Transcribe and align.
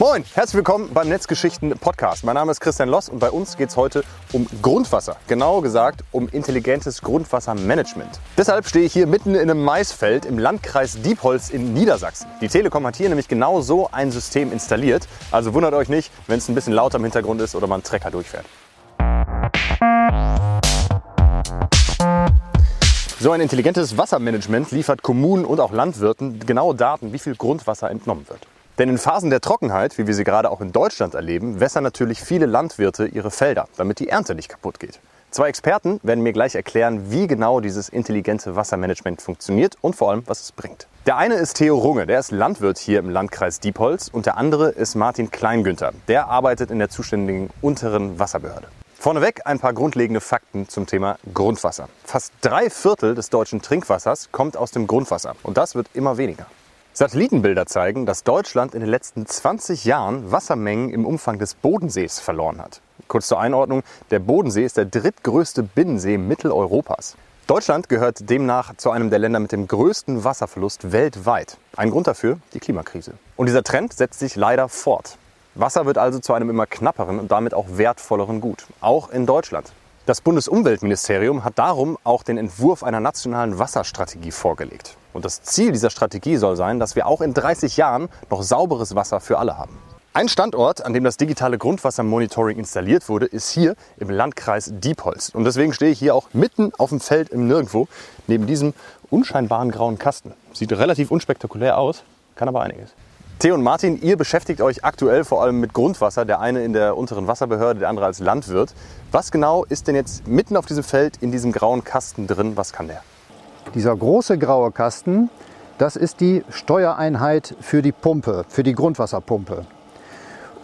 Moin, 0.00 0.24
herzlich 0.34 0.54
willkommen 0.54 0.94
beim 0.94 1.08
Netzgeschichten 1.08 1.76
Podcast. 1.76 2.22
Mein 2.22 2.36
Name 2.36 2.52
ist 2.52 2.60
Christian 2.60 2.88
Loss 2.88 3.08
und 3.08 3.18
bei 3.18 3.32
uns 3.32 3.56
geht 3.56 3.70
es 3.70 3.76
heute 3.76 4.04
um 4.32 4.46
Grundwasser. 4.62 5.16
Genauer 5.26 5.60
gesagt 5.64 6.04
um 6.12 6.28
intelligentes 6.28 7.02
Grundwassermanagement. 7.02 8.20
Deshalb 8.36 8.68
stehe 8.68 8.84
ich 8.84 8.92
hier 8.92 9.08
mitten 9.08 9.34
in 9.34 9.50
einem 9.50 9.64
Maisfeld 9.64 10.24
im 10.24 10.38
Landkreis 10.38 11.02
Diepholz 11.02 11.50
in 11.50 11.74
Niedersachsen. 11.74 12.28
Die 12.40 12.46
Telekom 12.46 12.86
hat 12.86 12.94
hier 12.94 13.08
nämlich 13.08 13.26
genau 13.26 13.60
so 13.60 13.88
ein 13.90 14.12
System 14.12 14.52
installiert. 14.52 15.08
Also 15.32 15.52
wundert 15.52 15.74
euch 15.74 15.88
nicht, 15.88 16.12
wenn 16.28 16.38
es 16.38 16.48
ein 16.48 16.54
bisschen 16.54 16.74
lauter 16.74 16.98
im 16.98 17.02
Hintergrund 17.02 17.40
ist 17.40 17.56
oder 17.56 17.66
man 17.66 17.82
Trecker 17.82 18.12
durchfährt. 18.12 18.46
So 23.18 23.32
ein 23.32 23.40
intelligentes 23.40 23.98
Wassermanagement 23.98 24.70
liefert 24.70 25.02
Kommunen 25.02 25.44
und 25.44 25.58
auch 25.58 25.72
Landwirten 25.72 26.38
genaue 26.38 26.76
Daten, 26.76 27.12
wie 27.12 27.18
viel 27.18 27.34
Grundwasser 27.34 27.90
entnommen 27.90 28.28
wird. 28.28 28.46
Denn 28.78 28.88
in 28.88 28.98
Phasen 28.98 29.30
der 29.30 29.40
Trockenheit, 29.40 29.98
wie 29.98 30.06
wir 30.06 30.14
sie 30.14 30.22
gerade 30.22 30.50
auch 30.50 30.60
in 30.60 30.70
Deutschland 30.70 31.14
erleben, 31.14 31.58
wässern 31.58 31.82
natürlich 31.82 32.20
viele 32.20 32.46
Landwirte 32.46 33.06
ihre 33.06 33.32
Felder, 33.32 33.66
damit 33.76 33.98
die 33.98 34.08
Ernte 34.08 34.36
nicht 34.36 34.48
kaputt 34.48 34.78
geht. 34.78 35.00
Zwei 35.32 35.48
Experten 35.48 35.98
werden 36.04 36.22
mir 36.22 36.32
gleich 36.32 36.54
erklären, 36.54 37.10
wie 37.10 37.26
genau 37.26 37.60
dieses 37.60 37.88
intelligente 37.88 38.54
Wassermanagement 38.54 39.20
funktioniert 39.20 39.76
und 39.82 39.96
vor 39.96 40.10
allem, 40.10 40.22
was 40.26 40.40
es 40.40 40.52
bringt. 40.52 40.86
Der 41.06 41.16
eine 41.16 41.34
ist 41.34 41.54
Theo 41.54 41.76
Runge, 41.76 42.06
der 42.06 42.20
ist 42.20 42.30
Landwirt 42.30 42.78
hier 42.78 43.00
im 43.00 43.10
Landkreis 43.10 43.60
Diepholz 43.60 44.08
und 44.08 44.26
der 44.26 44.38
andere 44.38 44.70
ist 44.70 44.94
Martin 44.94 45.30
Kleingünther, 45.30 45.92
der 46.06 46.28
arbeitet 46.28 46.70
in 46.70 46.78
der 46.78 46.88
zuständigen 46.88 47.50
unteren 47.60 48.18
Wasserbehörde. 48.18 48.68
Vorneweg 48.94 49.42
ein 49.44 49.58
paar 49.58 49.74
grundlegende 49.74 50.20
Fakten 50.20 50.68
zum 50.68 50.86
Thema 50.86 51.18
Grundwasser. 51.34 51.88
Fast 52.04 52.32
drei 52.40 52.70
Viertel 52.70 53.14
des 53.14 53.28
deutschen 53.28 53.60
Trinkwassers 53.60 54.30
kommt 54.32 54.56
aus 54.56 54.70
dem 54.70 54.86
Grundwasser 54.86 55.34
und 55.42 55.56
das 55.56 55.74
wird 55.74 55.88
immer 55.94 56.16
weniger. 56.16 56.46
Satellitenbilder 56.98 57.66
zeigen, 57.66 58.06
dass 58.06 58.24
Deutschland 58.24 58.74
in 58.74 58.80
den 58.80 58.88
letzten 58.90 59.24
20 59.24 59.84
Jahren 59.84 60.32
Wassermengen 60.32 60.90
im 60.90 61.06
Umfang 61.06 61.38
des 61.38 61.54
Bodensees 61.54 62.18
verloren 62.18 62.60
hat. 62.60 62.80
Kurz 63.06 63.28
zur 63.28 63.38
Einordnung, 63.38 63.84
der 64.10 64.18
Bodensee 64.18 64.64
ist 64.64 64.78
der 64.78 64.86
drittgrößte 64.86 65.62
Binnensee 65.62 66.18
Mitteleuropas. 66.18 67.16
Deutschland 67.46 67.88
gehört 67.88 68.28
demnach 68.28 68.74
zu 68.78 68.90
einem 68.90 69.10
der 69.10 69.20
Länder 69.20 69.38
mit 69.38 69.52
dem 69.52 69.68
größten 69.68 70.24
Wasserverlust 70.24 70.90
weltweit. 70.90 71.56
Ein 71.76 71.92
Grund 71.92 72.08
dafür 72.08 72.38
die 72.52 72.58
Klimakrise. 72.58 73.12
Und 73.36 73.46
dieser 73.46 73.62
Trend 73.62 73.92
setzt 73.92 74.18
sich 74.18 74.34
leider 74.34 74.68
fort. 74.68 75.18
Wasser 75.54 75.86
wird 75.86 75.98
also 75.98 76.18
zu 76.18 76.32
einem 76.32 76.50
immer 76.50 76.66
knapperen 76.66 77.20
und 77.20 77.30
damit 77.30 77.54
auch 77.54 77.66
wertvolleren 77.68 78.40
Gut, 78.40 78.66
auch 78.80 79.10
in 79.10 79.24
Deutschland. 79.24 79.70
Das 80.06 80.20
Bundesumweltministerium 80.20 81.44
hat 81.44 81.60
darum 81.60 81.96
auch 82.02 82.24
den 82.24 82.38
Entwurf 82.38 82.82
einer 82.82 82.98
nationalen 82.98 83.60
Wasserstrategie 83.60 84.32
vorgelegt. 84.32 84.96
Und 85.12 85.24
das 85.24 85.42
Ziel 85.42 85.72
dieser 85.72 85.90
Strategie 85.90 86.36
soll 86.36 86.56
sein, 86.56 86.78
dass 86.78 86.96
wir 86.96 87.06
auch 87.06 87.20
in 87.20 87.34
30 87.34 87.76
Jahren 87.76 88.08
noch 88.30 88.42
sauberes 88.42 88.94
Wasser 88.94 89.20
für 89.20 89.38
alle 89.38 89.56
haben. 89.56 89.78
Ein 90.14 90.28
Standort, 90.28 90.84
an 90.84 90.94
dem 90.94 91.04
das 91.04 91.16
digitale 91.16 91.58
Grundwassermonitoring 91.58 92.58
installiert 92.58 93.08
wurde, 93.08 93.26
ist 93.26 93.50
hier 93.50 93.76
im 93.98 94.10
Landkreis 94.10 94.72
Diepholz. 94.74 95.28
Und 95.28 95.44
deswegen 95.44 95.72
stehe 95.72 95.92
ich 95.92 95.98
hier 95.98 96.14
auch 96.14 96.28
mitten 96.32 96.72
auf 96.76 96.90
dem 96.90 96.98
Feld 96.98 97.28
im 97.28 97.46
Nirgendwo, 97.46 97.86
neben 98.26 98.46
diesem 98.46 98.74
unscheinbaren 99.10 99.70
grauen 99.70 99.98
Kasten. 99.98 100.32
Sieht 100.52 100.72
relativ 100.72 101.10
unspektakulär 101.10 101.78
aus, 101.78 102.02
kann 102.34 102.48
aber 102.48 102.62
einiges. 102.62 102.90
Theo 103.38 103.54
und 103.54 103.62
Martin, 103.62 104.02
ihr 104.02 104.16
beschäftigt 104.16 104.60
euch 104.60 104.84
aktuell 104.84 105.22
vor 105.22 105.40
allem 105.40 105.60
mit 105.60 105.72
Grundwasser, 105.72 106.24
der 106.24 106.40
eine 106.40 106.64
in 106.64 106.72
der 106.72 106.96
unteren 106.96 107.28
Wasserbehörde, 107.28 107.78
der 107.78 107.88
andere 107.88 108.06
als 108.06 108.18
Landwirt. 108.18 108.74
Was 109.12 109.30
genau 109.30 109.64
ist 109.66 109.86
denn 109.86 109.94
jetzt 109.94 110.26
mitten 110.26 110.56
auf 110.56 110.66
diesem 110.66 110.82
Feld 110.82 111.18
in 111.18 111.30
diesem 111.30 111.52
grauen 111.52 111.84
Kasten 111.84 112.26
drin? 112.26 112.56
Was 112.56 112.72
kann 112.72 112.88
der? 112.88 113.04
Dieser 113.74 113.94
große 113.94 114.38
graue 114.38 114.72
Kasten, 114.72 115.28
das 115.76 115.96
ist 115.96 116.20
die 116.20 116.42
Steuereinheit 116.48 117.54
für 117.60 117.82
die 117.82 117.92
Pumpe, 117.92 118.44
für 118.48 118.62
die 118.62 118.74
Grundwasserpumpe. 118.74 119.66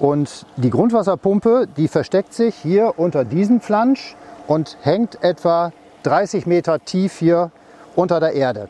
Und 0.01 0.47
die 0.57 0.71
Grundwasserpumpe, 0.71 1.69
die 1.77 1.89
versteckt 1.89 2.33
sich 2.33 2.55
hier 2.55 2.95
unter 2.97 3.25
diesem 3.25 3.61
Flansch 3.61 4.17
und 4.47 4.77
hängt 4.83 5.23
etwa 5.23 5.73
30 6.03 6.47
Meter 6.47 6.85
tief 6.85 7.19
hier 7.19 7.51
unter 7.95 8.20
der 8.20 8.33
Erde. 8.33 8.69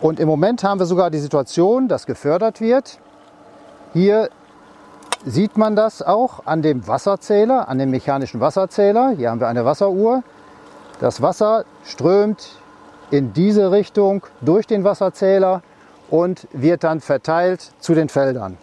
Und 0.00 0.20
im 0.20 0.28
Moment 0.28 0.62
haben 0.62 0.78
wir 0.78 0.86
sogar 0.86 1.10
die 1.10 1.18
Situation, 1.18 1.88
dass 1.88 2.06
gefördert 2.06 2.60
wird. 2.60 2.98
Hier 3.92 4.30
sieht 5.24 5.56
man 5.56 5.74
das 5.74 6.00
auch 6.00 6.46
an 6.46 6.62
dem 6.62 6.86
Wasserzähler, 6.86 7.68
an 7.68 7.78
dem 7.78 7.90
mechanischen 7.90 8.40
Wasserzähler. 8.40 9.14
Hier 9.16 9.30
haben 9.30 9.40
wir 9.40 9.48
eine 9.48 9.64
Wasseruhr. 9.64 10.22
Das 11.00 11.20
Wasser 11.20 11.64
strömt 11.84 12.56
in 13.10 13.32
diese 13.32 13.70
Richtung 13.70 14.22
durch 14.40 14.66
den 14.66 14.84
Wasserzähler 14.84 15.62
und 16.10 16.46
wird 16.52 16.84
dann 16.84 17.00
verteilt 17.00 17.72
zu 17.80 17.94
den 17.94 18.08
Feldern. 18.08 18.56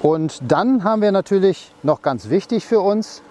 Und 0.00 0.40
dann 0.46 0.84
haben 0.84 1.02
wir 1.02 1.12
natürlich 1.12 1.72
noch 1.82 2.02
ganz 2.02 2.28
wichtig 2.28 2.66
für 2.66 2.80
uns, 2.80 3.22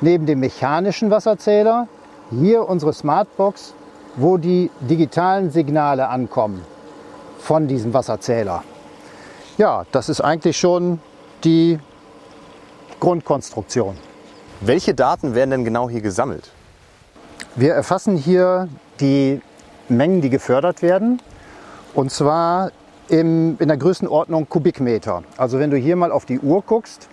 neben 0.00 0.26
dem 0.26 0.40
mechanischen 0.40 1.10
Wasserzähler, 1.10 1.88
hier 2.30 2.68
unsere 2.68 2.92
Smartbox, 2.92 3.74
wo 4.16 4.36
die 4.36 4.70
digitalen 4.80 5.50
Signale 5.50 6.08
ankommen 6.08 6.62
von 7.38 7.68
diesem 7.68 7.94
Wasserzähler. 7.94 8.62
Ja, 9.56 9.86
das 9.92 10.08
ist 10.08 10.20
eigentlich 10.20 10.58
schon 10.58 11.00
die 11.44 11.78
Grundkonstruktion. 13.00 13.96
Welche 14.60 14.92
Daten 14.92 15.34
werden 15.34 15.50
denn 15.50 15.64
genau 15.64 15.88
hier 15.88 16.00
gesammelt? 16.00 16.50
Wir 17.56 17.74
erfassen 17.74 18.16
hier 18.16 18.68
die 19.00 19.40
Mengen, 19.88 20.20
die 20.20 20.30
gefördert 20.30 20.82
werden. 20.82 21.20
Und 21.94 22.10
zwar 22.10 22.70
im, 23.08 23.56
in 23.58 23.68
der 23.68 23.76
Größenordnung 23.76 24.48
Kubikmeter. 24.48 25.22
Also 25.36 25.58
wenn 25.58 25.70
du 25.70 25.76
hier 25.76 25.96
mal 25.96 26.12
auf 26.12 26.24
die 26.24 26.38
Uhr 26.38 26.62
guckst, 26.62 27.08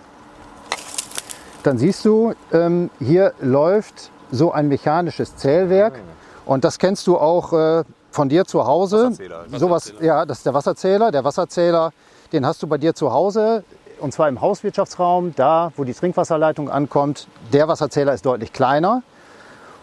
dann 1.62 1.78
siehst 1.78 2.04
du, 2.04 2.34
ähm, 2.52 2.90
hier 3.00 3.32
läuft 3.40 4.10
so 4.30 4.52
ein 4.52 4.68
mechanisches 4.68 5.36
Zählwerk. 5.36 6.00
Und 6.44 6.64
das 6.64 6.78
kennst 6.78 7.06
du 7.06 7.18
auch 7.18 7.52
äh, 7.52 7.84
von 8.10 8.28
dir 8.28 8.44
zu 8.44 8.66
Hause. 8.66 9.10
Wasserzähler. 9.10 9.44
Sowas, 9.56 9.92
ja, 10.00 10.24
das 10.24 10.38
ist 10.38 10.46
der 10.46 10.54
Wasserzähler. 10.54 11.10
Der 11.10 11.24
Wasserzähler, 11.24 11.92
den 12.32 12.46
hast 12.46 12.62
du 12.62 12.66
bei 12.66 12.78
dir 12.78 12.94
zu 12.94 13.12
Hause. 13.12 13.64
Und 13.98 14.12
zwar 14.12 14.28
im 14.28 14.40
Hauswirtschaftsraum, 14.40 15.34
da 15.34 15.72
wo 15.76 15.84
die 15.84 15.94
Trinkwasserleitung 15.94 16.70
ankommt. 16.70 17.26
Der 17.52 17.66
Wasserzähler 17.66 18.12
ist 18.12 18.26
deutlich 18.26 18.52
kleiner. 18.52 19.02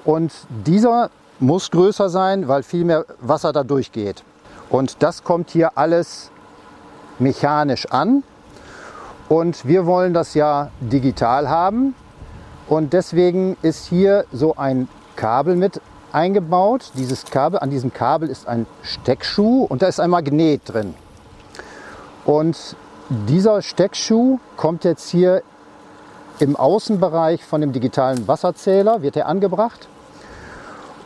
Und 0.06 0.32
dieser 0.66 1.10
muss 1.40 1.72
größer 1.72 2.10
sein, 2.10 2.48
weil 2.48 2.64
viel 2.64 2.86
mehr 2.86 3.06
Wasser 3.20 3.54
da 3.54 3.64
durchgeht. 3.64 4.24
Und 4.70 5.02
das 5.04 5.24
kommt 5.24 5.50
hier 5.50 5.78
alles 5.78 6.32
mechanisch 7.20 7.86
an. 7.92 8.24
Und 9.30 9.66
wir 9.66 9.86
wollen 9.86 10.14
das 10.14 10.34
ja 10.34 10.70
digital 10.80 11.50
haben. 11.50 11.96
Und 12.68 12.94
deswegen 12.94 13.58
ist 13.62 13.86
hier 13.88 14.26
so 14.32 14.56
ein 14.56 14.88
Kabel 15.16 15.56
mit 15.56 15.82
eingebaut. 16.12 16.92
Dieses 16.96 17.26
Kabel, 17.26 17.60
an 17.60 17.70
diesem 17.70 17.94
Kabel 17.94 18.30
ist 18.30 18.48
ein 18.48 18.66
Steckschuh 18.82 19.66
und 19.66 19.82
da 19.82 19.88
ist 19.88 20.00
ein 20.00 20.10
Magnet 20.10 20.62
drin. 20.66 20.94
Und 22.26 22.76
dieser 23.10 23.62
Steckschuh 23.62 24.40
kommt 24.56 24.86
jetzt 24.86 25.10
hier 25.10 25.44
im 26.40 26.56
Außenbereich 26.56 27.44
von 27.44 27.62
dem 27.62 27.74
digitalen 27.74 28.28
Wasserzähler, 28.28 29.02
wird 29.02 29.18
er 29.18 29.28
angebracht. 29.28 29.88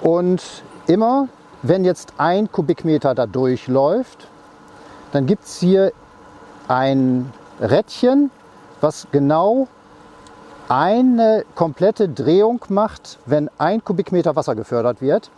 Und 0.01 0.63
immer, 0.87 1.27
wenn 1.63 1.85
jetzt 1.85 2.13
ein 2.17 2.51
Kubikmeter 2.51 3.15
da 3.15 3.25
durchläuft, 3.25 4.27
dann 5.11 5.25
gibt 5.25 5.45
es 5.45 5.59
hier 5.59 5.91
ein 6.67 7.31
Rädchen, 7.59 8.29
was 8.81 9.07
genau 9.11 9.67
eine 10.69 11.45
komplette 11.55 12.09
Drehung 12.09 12.63
macht, 12.69 13.19
wenn 13.25 13.49
ein 13.57 13.83
Kubikmeter 13.83 14.35
Wasser 14.35 14.55
gefördert 14.55 15.01
wird. 15.01 15.31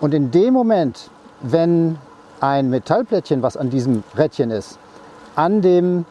Und 0.00 0.14
in 0.14 0.30
dem 0.30 0.54
Moment, 0.54 1.10
wenn 1.42 1.98
ein 2.40 2.70
Metallplättchen, 2.70 3.42
was 3.42 3.56
an 3.56 3.70
diesem 3.70 4.04
Rädchen 4.16 4.50
ist, 4.50 4.78
an 5.34 5.60
dem 5.60 6.04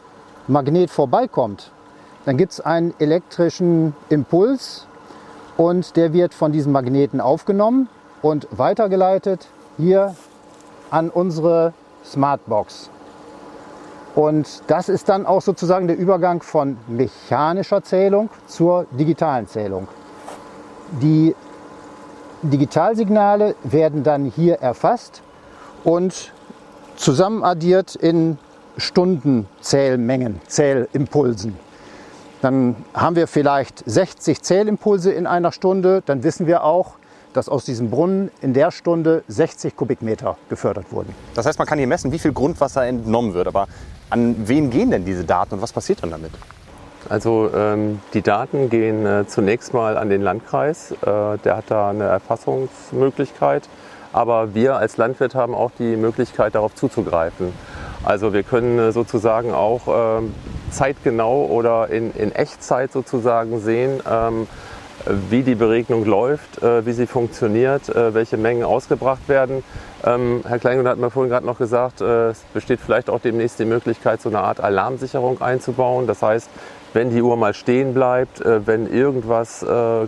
Magnet 0.46 0.90
vorbeikommt, 0.90 1.70
dann 2.24 2.36
gibt 2.36 2.52
es 2.52 2.60
einen 2.60 2.94
elektrischen 2.98 3.94
Impuls 4.08 4.86
und 5.56 5.96
der 5.96 6.12
wird 6.12 6.34
von 6.34 6.52
diesem 6.52 6.72
Magneten 6.72 7.20
aufgenommen 7.20 7.88
und 8.22 8.48
weitergeleitet 8.50 9.48
hier 9.76 10.14
an 10.90 11.10
unsere 11.10 11.72
Smartbox. 12.04 12.90
Und 14.14 14.62
das 14.68 14.88
ist 14.88 15.08
dann 15.08 15.26
auch 15.26 15.42
sozusagen 15.42 15.88
der 15.88 15.96
Übergang 15.96 16.42
von 16.42 16.76
mechanischer 16.86 17.82
Zählung 17.82 18.30
zur 18.46 18.86
digitalen 18.92 19.48
Zählung. 19.48 19.88
Die 21.02 21.34
Digitalsignale 22.42 23.56
werden 23.64 24.04
dann 24.04 24.26
hier 24.26 24.56
erfasst 24.56 25.22
und 25.82 26.32
zusammenaddiert 26.96 27.96
in 27.96 28.38
Stundenzählmengen, 28.76 30.40
Zählimpulsen. 30.46 31.56
Dann 32.44 32.76
haben 32.92 33.16
wir 33.16 33.26
vielleicht 33.26 33.82
60 33.86 34.42
Zählimpulse 34.42 35.10
in 35.10 35.26
einer 35.26 35.50
Stunde. 35.50 36.02
Dann 36.04 36.22
wissen 36.24 36.46
wir 36.46 36.62
auch, 36.62 36.96
dass 37.32 37.48
aus 37.48 37.64
diesem 37.64 37.88
Brunnen 37.88 38.30
in 38.42 38.52
der 38.52 38.70
Stunde 38.70 39.24
60 39.28 39.74
Kubikmeter 39.74 40.36
gefördert 40.50 40.92
wurden. 40.92 41.14
Das 41.34 41.46
heißt, 41.46 41.58
man 41.58 41.66
kann 41.66 41.78
hier 41.78 41.86
messen, 41.86 42.12
wie 42.12 42.18
viel 42.18 42.34
Grundwasser 42.34 42.84
entnommen 42.84 43.32
wird. 43.32 43.48
Aber 43.48 43.66
An 44.10 44.36
wen 44.46 44.68
gehen 44.68 44.90
denn 44.90 45.06
diese 45.06 45.24
Daten 45.24 45.54
und 45.54 45.62
was 45.62 45.72
passiert 45.72 46.02
dann 46.02 46.10
damit? 46.10 46.32
Also 47.08 47.48
ähm, 47.54 48.00
die 48.12 48.20
Daten 48.20 48.68
gehen 48.68 49.06
äh, 49.06 49.26
zunächst 49.26 49.72
mal 49.72 49.96
an 49.96 50.10
den 50.10 50.20
Landkreis. 50.20 50.92
Äh, 50.92 51.38
der 51.44 51.56
hat 51.56 51.64
da 51.68 51.88
eine 51.88 52.04
Erfassungsmöglichkeit. 52.04 53.70
Aber 54.12 54.54
wir 54.54 54.76
als 54.76 54.98
Landwirt 54.98 55.34
haben 55.34 55.54
auch 55.54 55.70
die 55.78 55.96
Möglichkeit, 55.96 56.56
darauf 56.56 56.74
zuzugreifen. 56.74 57.54
Also 58.04 58.34
wir 58.34 58.42
können 58.42 58.78
äh, 58.78 58.92
sozusagen 58.92 59.54
auch 59.54 60.18
ähm, 60.18 60.34
zeitgenau 60.74 61.46
oder 61.46 61.88
in, 61.90 62.12
in, 62.14 62.32
Echtzeit 62.32 62.92
sozusagen 62.92 63.60
sehen, 63.60 64.00
ähm, 64.10 64.46
wie 65.30 65.42
die 65.42 65.54
Beregnung 65.54 66.04
läuft, 66.04 66.62
äh, 66.62 66.86
wie 66.86 66.92
sie 66.92 67.06
funktioniert, 67.06 67.88
äh, 67.88 68.14
welche 68.14 68.36
Mengen 68.36 68.64
ausgebracht 68.64 69.28
werden. 69.28 69.62
Ähm, 70.04 70.42
Herr 70.46 70.58
Kleingrund 70.58 70.88
hat 70.88 70.98
mir 70.98 71.10
vorhin 71.10 71.30
gerade 71.30 71.46
noch 71.46 71.58
gesagt, 71.58 72.00
äh, 72.00 72.30
es 72.30 72.40
besteht 72.52 72.80
vielleicht 72.80 73.10
auch 73.10 73.20
demnächst 73.20 73.58
die 73.58 73.64
Möglichkeit, 73.64 74.20
so 74.20 74.28
eine 74.28 74.40
Art 74.40 74.60
Alarmsicherung 74.60 75.40
einzubauen. 75.40 76.06
Das 76.06 76.22
heißt, 76.22 76.48
wenn 76.94 77.10
die 77.10 77.22
Uhr 77.22 77.36
mal 77.36 77.54
stehen 77.54 77.92
bleibt, 77.92 78.40
äh, 78.40 78.66
wenn 78.66 78.90
irgendwas 78.90 79.62
äh, 79.62 80.06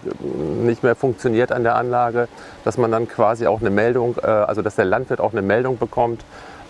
nicht 0.63 0.83
mehr 0.83 0.95
funktioniert 0.95 1.53
an 1.53 1.63
der 1.63 1.75
Anlage, 1.75 2.29
dass 2.65 2.79
man 2.79 2.91
dann 2.91 3.09
quasi 3.09 3.47
auch 3.47 3.61
eine 3.61 3.71
Meldung, 3.71 4.17
äh, 4.23 4.27
also 4.27 4.63
dass 4.63 4.77
der 4.77 4.85
Landwirt 4.85 5.21
auch 5.21 5.33
eine 5.33 5.43
Meldung 5.43 5.79
bekommt 5.79 6.25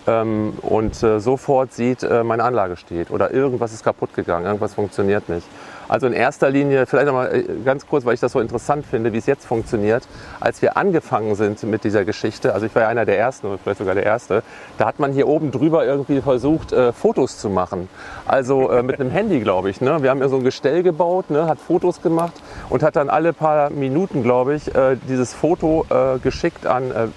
ähm, 0.07 0.53
und 0.61 0.95
sofort 0.95 1.73
sieht, 1.73 2.07
meine 2.23 2.43
Anlage 2.43 2.77
steht 2.77 3.11
oder 3.11 3.31
irgendwas 3.31 3.73
ist 3.73 3.83
kaputt 3.83 4.13
gegangen, 4.13 4.45
irgendwas 4.45 4.73
funktioniert 4.73 5.29
nicht. 5.29 5.47
Also 5.89 6.07
in 6.07 6.13
erster 6.13 6.49
Linie, 6.49 6.85
vielleicht 6.85 7.07
nochmal 7.07 7.33
äh, 7.33 7.45
ganz 7.63 7.87
kurz, 7.87 8.03
weil 8.05 8.13
ich 8.13 8.19
das 8.19 8.33
so 8.33 8.39
interessant 8.39 8.85
finde, 8.85 9.13
wie 9.13 9.17
es 9.17 9.25
jetzt 9.25 9.45
funktioniert. 9.45 10.07
Als 10.39 10.61
wir 10.61 10.75
angefangen 10.75 11.35
sind 11.35 11.63
mit 11.63 11.83
dieser 11.83 12.03
Geschichte, 12.03 12.53
also 12.53 12.65
ich 12.65 12.75
war 12.75 12.83
ja 12.83 12.87
einer 12.89 13.05
der 13.05 13.17
Ersten 13.17 13.47
oder 13.47 13.57
vielleicht 13.57 13.79
sogar 13.79 13.95
der 13.95 14.05
Erste, 14.05 14.43
da 14.77 14.85
hat 14.85 14.99
man 14.99 15.13
hier 15.13 15.27
oben 15.27 15.51
drüber 15.51 15.85
irgendwie 15.85 16.21
versucht, 16.21 16.73
äh, 16.73 16.91
Fotos 16.91 17.37
zu 17.37 17.49
machen. 17.49 17.87
Also 18.25 18.69
äh, 18.69 18.83
mit 18.83 18.99
einem 18.99 19.11
Handy, 19.11 19.39
glaube 19.39 19.69
ich. 19.69 19.79
Ne? 19.79 20.01
Wir 20.03 20.09
haben 20.09 20.19
ja 20.19 20.27
so 20.27 20.37
ein 20.37 20.43
Gestell 20.43 20.83
gebaut, 20.83 21.29
ne? 21.29 21.47
hat 21.47 21.59
Fotos 21.59 22.01
gemacht 22.01 22.33
und 22.69 22.83
hat 22.83 22.97
dann 22.97 23.09
alle 23.09 23.31
paar 23.31 23.69
Minuten, 23.69 24.23
glaube 24.23 24.55
ich, 24.55 24.73
äh, 24.75 24.97
dieses 25.07 25.33
Foto 25.33 25.85
äh, 25.89 26.19
geschickt 26.19 26.67
an 26.67 26.91
äh, 26.91 27.07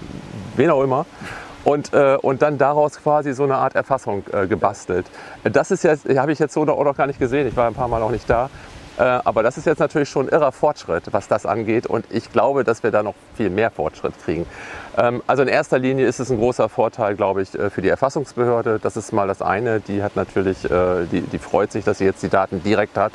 wen 0.55 0.69
auch 0.69 0.83
immer 0.83 1.05
und, 1.63 1.93
äh, 1.93 2.17
und 2.21 2.41
dann 2.41 2.57
daraus 2.57 3.01
quasi 3.01 3.33
so 3.33 3.43
eine 3.43 3.55
Art 3.55 3.75
Erfassung 3.75 4.23
äh, 4.31 4.47
gebastelt. 4.47 5.05
Das 5.43 5.71
ist 5.71 5.83
jetzt, 5.83 6.07
habe 6.17 6.31
ich 6.31 6.39
jetzt 6.39 6.53
so 6.53 6.61
auch 6.61 6.83
noch 6.83 6.95
gar 6.95 7.07
nicht 7.07 7.19
gesehen, 7.19 7.47
ich 7.47 7.55
war 7.55 7.67
ein 7.67 7.73
paar 7.73 7.87
Mal 7.87 8.01
auch 8.01 8.11
nicht 8.11 8.29
da. 8.29 8.49
Äh, 9.01 9.19
aber 9.25 9.41
das 9.41 9.57
ist 9.57 9.65
jetzt 9.65 9.79
natürlich 9.79 10.09
schon 10.09 10.27
ein 10.27 10.29
irrer 10.29 10.51
Fortschritt, 10.51 11.05
was 11.11 11.27
das 11.27 11.47
angeht. 11.47 11.87
Und 11.87 12.05
ich 12.11 12.31
glaube, 12.31 12.63
dass 12.63 12.83
wir 12.83 12.91
da 12.91 13.01
noch 13.01 13.15
viel 13.35 13.49
mehr 13.49 13.71
Fortschritt 13.71 14.13
kriegen. 14.23 14.45
Ähm, 14.95 15.23
also 15.25 15.41
in 15.41 15.47
erster 15.47 15.79
Linie 15.79 16.05
ist 16.05 16.19
es 16.19 16.29
ein 16.29 16.37
großer 16.37 16.69
Vorteil, 16.69 17.15
glaube 17.15 17.41
ich, 17.41 17.57
äh, 17.57 17.71
für 17.71 17.81
die 17.81 17.89
Erfassungsbehörde. 17.89 18.79
Das 18.79 18.97
ist 18.97 19.11
mal 19.11 19.27
das 19.27 19.41
eine. 19.41 19.79
Die 19.79 20.03
hat 20.03 20.15
natürlich, 20.15 20.65
äh, 20.65 21.05
die, 21.11 21.21
die 21.21 21.39
freut 21.39 21.71
sich, 21.71 21.83
dass 21.83 21.97
sie 21.97 22.05
jetzt 22.05 22.21
die 22.21 22.29
Daten 22.29 22.61
direkt 22.61 22.97
hat. 22.97 23.13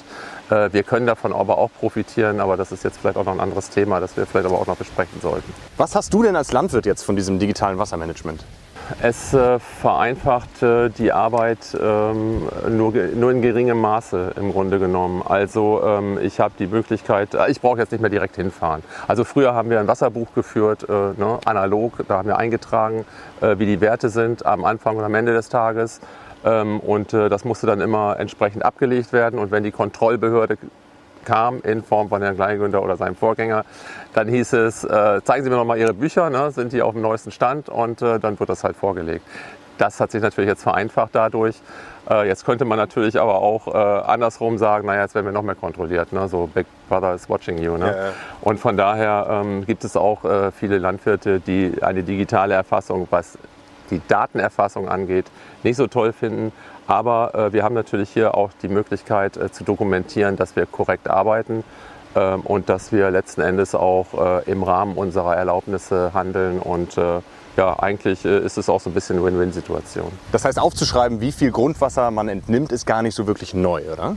Wir 0.49 0.85
können 0.85 1.09
davon 1.09 1.33
aber 1.33 1.59
auch 1.59 1.71
profitieren, 1.81 2.39
aber 2.39 2.57
das 2.57 2.71
ist 2.71 2.85
jetzt 2.85 3.01
vielleicht 3.01 3.17
auch 3.17 3.25
noch 3.25 3.33
ein 3.33 3.41
anderes 3.41 3.69
Thema, 3.69 3.99
das 3.99 4.17
wir 4.17 4.27
vielleicht 4.27 4.47
aber 4.47 4.61
auch 4.61 4.69
noch 4.69 4.77
besprechen 4.77 5.21
sollten. 5.21 5.53
Was 5.77 5.97
hast 5.97 6.15
du 6.15 6.23
denn 6.23 6.37
als 6.37 6.53
Landwirt 6.53 6.87
jetzt 6.87 7.03
von 7.03 7.17
diesem 7.17 7.41
digitalen 7.41 7.79
Wassermanagement? 7.79 8.45
Es 9.03 9.35
äh, 9.35 9.59
vereinfacht 9.59 10.63
äh, 10.63 10.91
die 10.91 11.13
Arbeit 11.13 11.77
ähm, 11.81 12.49
nur, 12.71 12.93
nur, 12.93 13.31
in 13.33 13.43
geringem 13.43 13.81
Maße 13.81 14.35
im 14.37 14.53
Grunde 14.53 14.79
genommen. 14.79 15.23
Also 15.27 15.83
ähm, 15.85 16.19
ich 16.23 16.39
habe 16.39 16.55
die 16.59 16.69
Möglichkeit, 16.69 17.35
äh, 17.35 17.51
ich 17.51 17.61
brauche 17.61 17.79
jetzt 17.79 17.91
nicht 17.91 18.01
mehr 18.01 18.11
direkt 18.11 18.37
hinfahren. 18.37 18.83
Also 19.09 19.25
früher 19.25 19.55
haben 19.55 19.71
wir 19.71 19.81
ein 19.81 19.89
Wasserbuch 19.89 20.33
geführt, 20.35 20.87
äh, 20.89 20.93
ne, 20.93 21.39
analog, 21.45 22.05
da 22.07 22.19
haben 22.19 22.29
wir 22.29 22.39
eingetragen, 22.39 23.05
äh, 23.41 23.59
wie 23.59 23.67
die 23.67 23.81
Werte 23.81 24.09
sind 24.09 24.47
am 24.47 24.65
Anfang 24.65 24.97
und 24.97 25.05
am 25.05 25.15
Ende 25.15 25.35
des 25.35 25.49
Tages. 25.49 26.01
Ähm, 26.45 26.79
und 26.81 27.13
äh, 27.13 27.29
das 27.29 27.45
musste 27.45 27.67
dann 27.67 27.81
immer 27.81 28.21
entsprechend 28.21 28.65
abgelegt 28.65 29.13
werden. 29.13 29.39
Und 29.39 29.51
wenn 29.51 29.65
die 29.65 29.73
Kontrollbehörde 29.73 30.59
kam 31.27 31.61
in 31.61 31.83
Form 31.83 32.09
von 32.09 32.23
Herrn 32.23 32.37
Kleingünder 32.37 32.83
oder 32.83 32.97
seinem 32.97 33.17
Vorgänger, 33.17 33.67
dann 34.15 34.29
hieß 34.29 34.55
es, 34.55 34.85
äh, 34.85 35.21
zeigen 35.25 35.45
Sie 35.45 35.51
mir 35.51 35.57
noch 35.57 35.67
mal 35.67 35.77
Ihre 35.77 35.93
Bücher, 35.93 36.31
ne? 36.31 36.51
sind 36.51 36.73
die 36.73 36.81
auf 36.81 36.95
dem 36.95 37.03
neuesten 37.03 37.31
Stand 37.31 37.69
und 37.69 38.01
äh, 38.01 38.19
dann 38.19 38.41
wird 38.41 38.49
das 38.49 38.65
halt 38.65 38.77
vorgelegt. 38.77 39.27
Das 39.77 40.01
hat 40.01 40.11
sich 40.11 40.23
natürlich 40.23 40.49
jetzt 40.49 40.63
vereinfacht 40.63 41.11
dadurch. 41.13 41.57
Äh, 42.09 42.27
jetzt 42.29 42.47
könnte 42.47 42.65
man 42.65 42.79
natürlich 42.79 43.21
aber 43.21 43.43
auch 43.43 43.67
äh, 43.67 43.77
andersrum 43.77 44.57
sagen, 44.57 44.87
naja, 44.87 45.03
jetzt 45.03 45.15
werden 45.15 45.27
wir 45.27 45.33
noch 45.33 45.43
mehr 45.43 45.55
kontrolliert, 45.55 46.13
ne? 46.13 46.29
so 46.29 46.47
Big 46.47 46.67
Brother 46.89 47.15
is 47.15 47.29
watching 47.29 47.59
you. 47.59 47.77
Ne? 47.77 47.87
Ja, 47.87 47.97
ja. 48.07 48.13
Und 48.41 48.59
von 48.59 48.77
daher 48.77 49.27
ähm, 49.45 49.67
gibt 49.67 49.85
es 49.85 49.97
auch 49.97 50.25
äh, 50.25 50.53
viele 50.53 50.79
Landwirte, 50.79 51.41
die 51.41 51.75
eine 51.83 52.03
digitale 52.05 52.55
Erfassung, 52.55 53.07
was 53.11 53.37
die 53.91 54.01
Datenerfassung 54.09 54.89
angeht, 54.89 55.27
nicht 55.63 55.77
so 55.77 55.87
toll 55.87 56.13
finden. 56.13 56.53
Aber 56.87 57.35
äh, 57.35 57.53
wir 57.53 57.63
haben 57.63 57.75
natürlich 57.75 58.11
hier 58.11 58.35
auch 58.35 58.51
die 58.63 58.69
Möglichkeit 58.69 59.37
äh, 59.37 59.51
zu 59.51 59.65
dokumentieren, 59.65 60.37
dass 60.37 60.57
wir 60.57 60.67
korrekt 60.67 61.09
arbeiten 61.09 61.65
ähm, 62.15 62.41
und 62.43 62.69
dass 62.69 62.93
wir 62.93 63.11
letzten 63.11 63.41
Endes 63.41 63.75
auch 63.75 64.07
äh, 64.15 64.51
im 64.51 64.63
Rahmen 64.63 64.97
unserer 64.97 65.37
Erlaubnisse 65.37 66.13
handeln. 66.15 66.59
Und 66.59 66.97
äh, 66.97 67.21
ja, 67.57 67.79
eigentlich 67.79 68.25
äh, 68.25 68.39
ist 68.39 68.57
es 68.59 68.69
auch 68.69 68.81
so 68.81 68.91
ein 68.91 68.95
bisschen 68.95 69.17
eine 69.17 69.27
Win-Win-Situation. 69.27 70.13
Das 70.33 70.45
heißt, 70.45 70.59
aufzuschreiben, 70.59 71.21
wie 71.21 71.33
viel 71.33 71.51
Grundwasser 71.51 72.11
man 72.11 72.29
entnimmt, 72.29 72.73
ist 72.73 72.87
gar 72.87 73.03
nicht 73.03 73.15
so 73.15 73.27
wirklich 73.27 73.55
neu, 73.55 73.83
oder? 73.93 74.17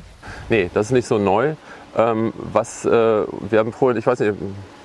Nee, 0.49 0.69
das 0.73 0.87
ist 0.87 0.91
nicht 0.91 1.07
so 1.07 1.17
neu. 1.17 1.55
Ähm, 1.97 2.33
was 2.53 2.85
äh, 2.85 2.89
wir 2.89 3.59
haben 3.59 3.73
vorhin, 3.73 3.97
ich 3.97 4.05
weiß 4.05 4.19
nicht, 4.19 4.33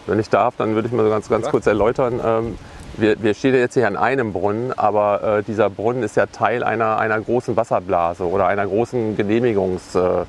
wenn 0.07 0.19
ich 0.19 0.31
darf, 0.31 0.55
dann 0.57 0.75
würde 0.75 0.89
ich 0.89 0.95
mal 0.95 1.09
ganz, 1.09 1.29
ganz 1.29 1.49
kurz 1.49 1.67
erläutern. 1.67 2.21
Ähm, 2.25 2.59
wir, 2.97 3.23
wir 3.23 3.35
stehen 3.35 3.55
jetzt 3.55 3.75
hier 3.75 3.87
an 3.87 3.97
einem 3.97 4.33
Brunnen, 4.33 4.73
aber 4.73 5.39
äh, 5.39 5.43
dieser 5.43 5.71
Brunnen 5.71 6.03
ist 6.03 6.17
ja 6.17 6.27
Teil 6.27 6.63
einer, 6.63 6.99
einer 6.99 7.21
großen 7.21 7.57
Wasserblase 7.57 8.25
oder 8.25 8.47
einer 8.47 8.67
großen 8.67 9.17
Genehmigungsfläche, 9.17 10.27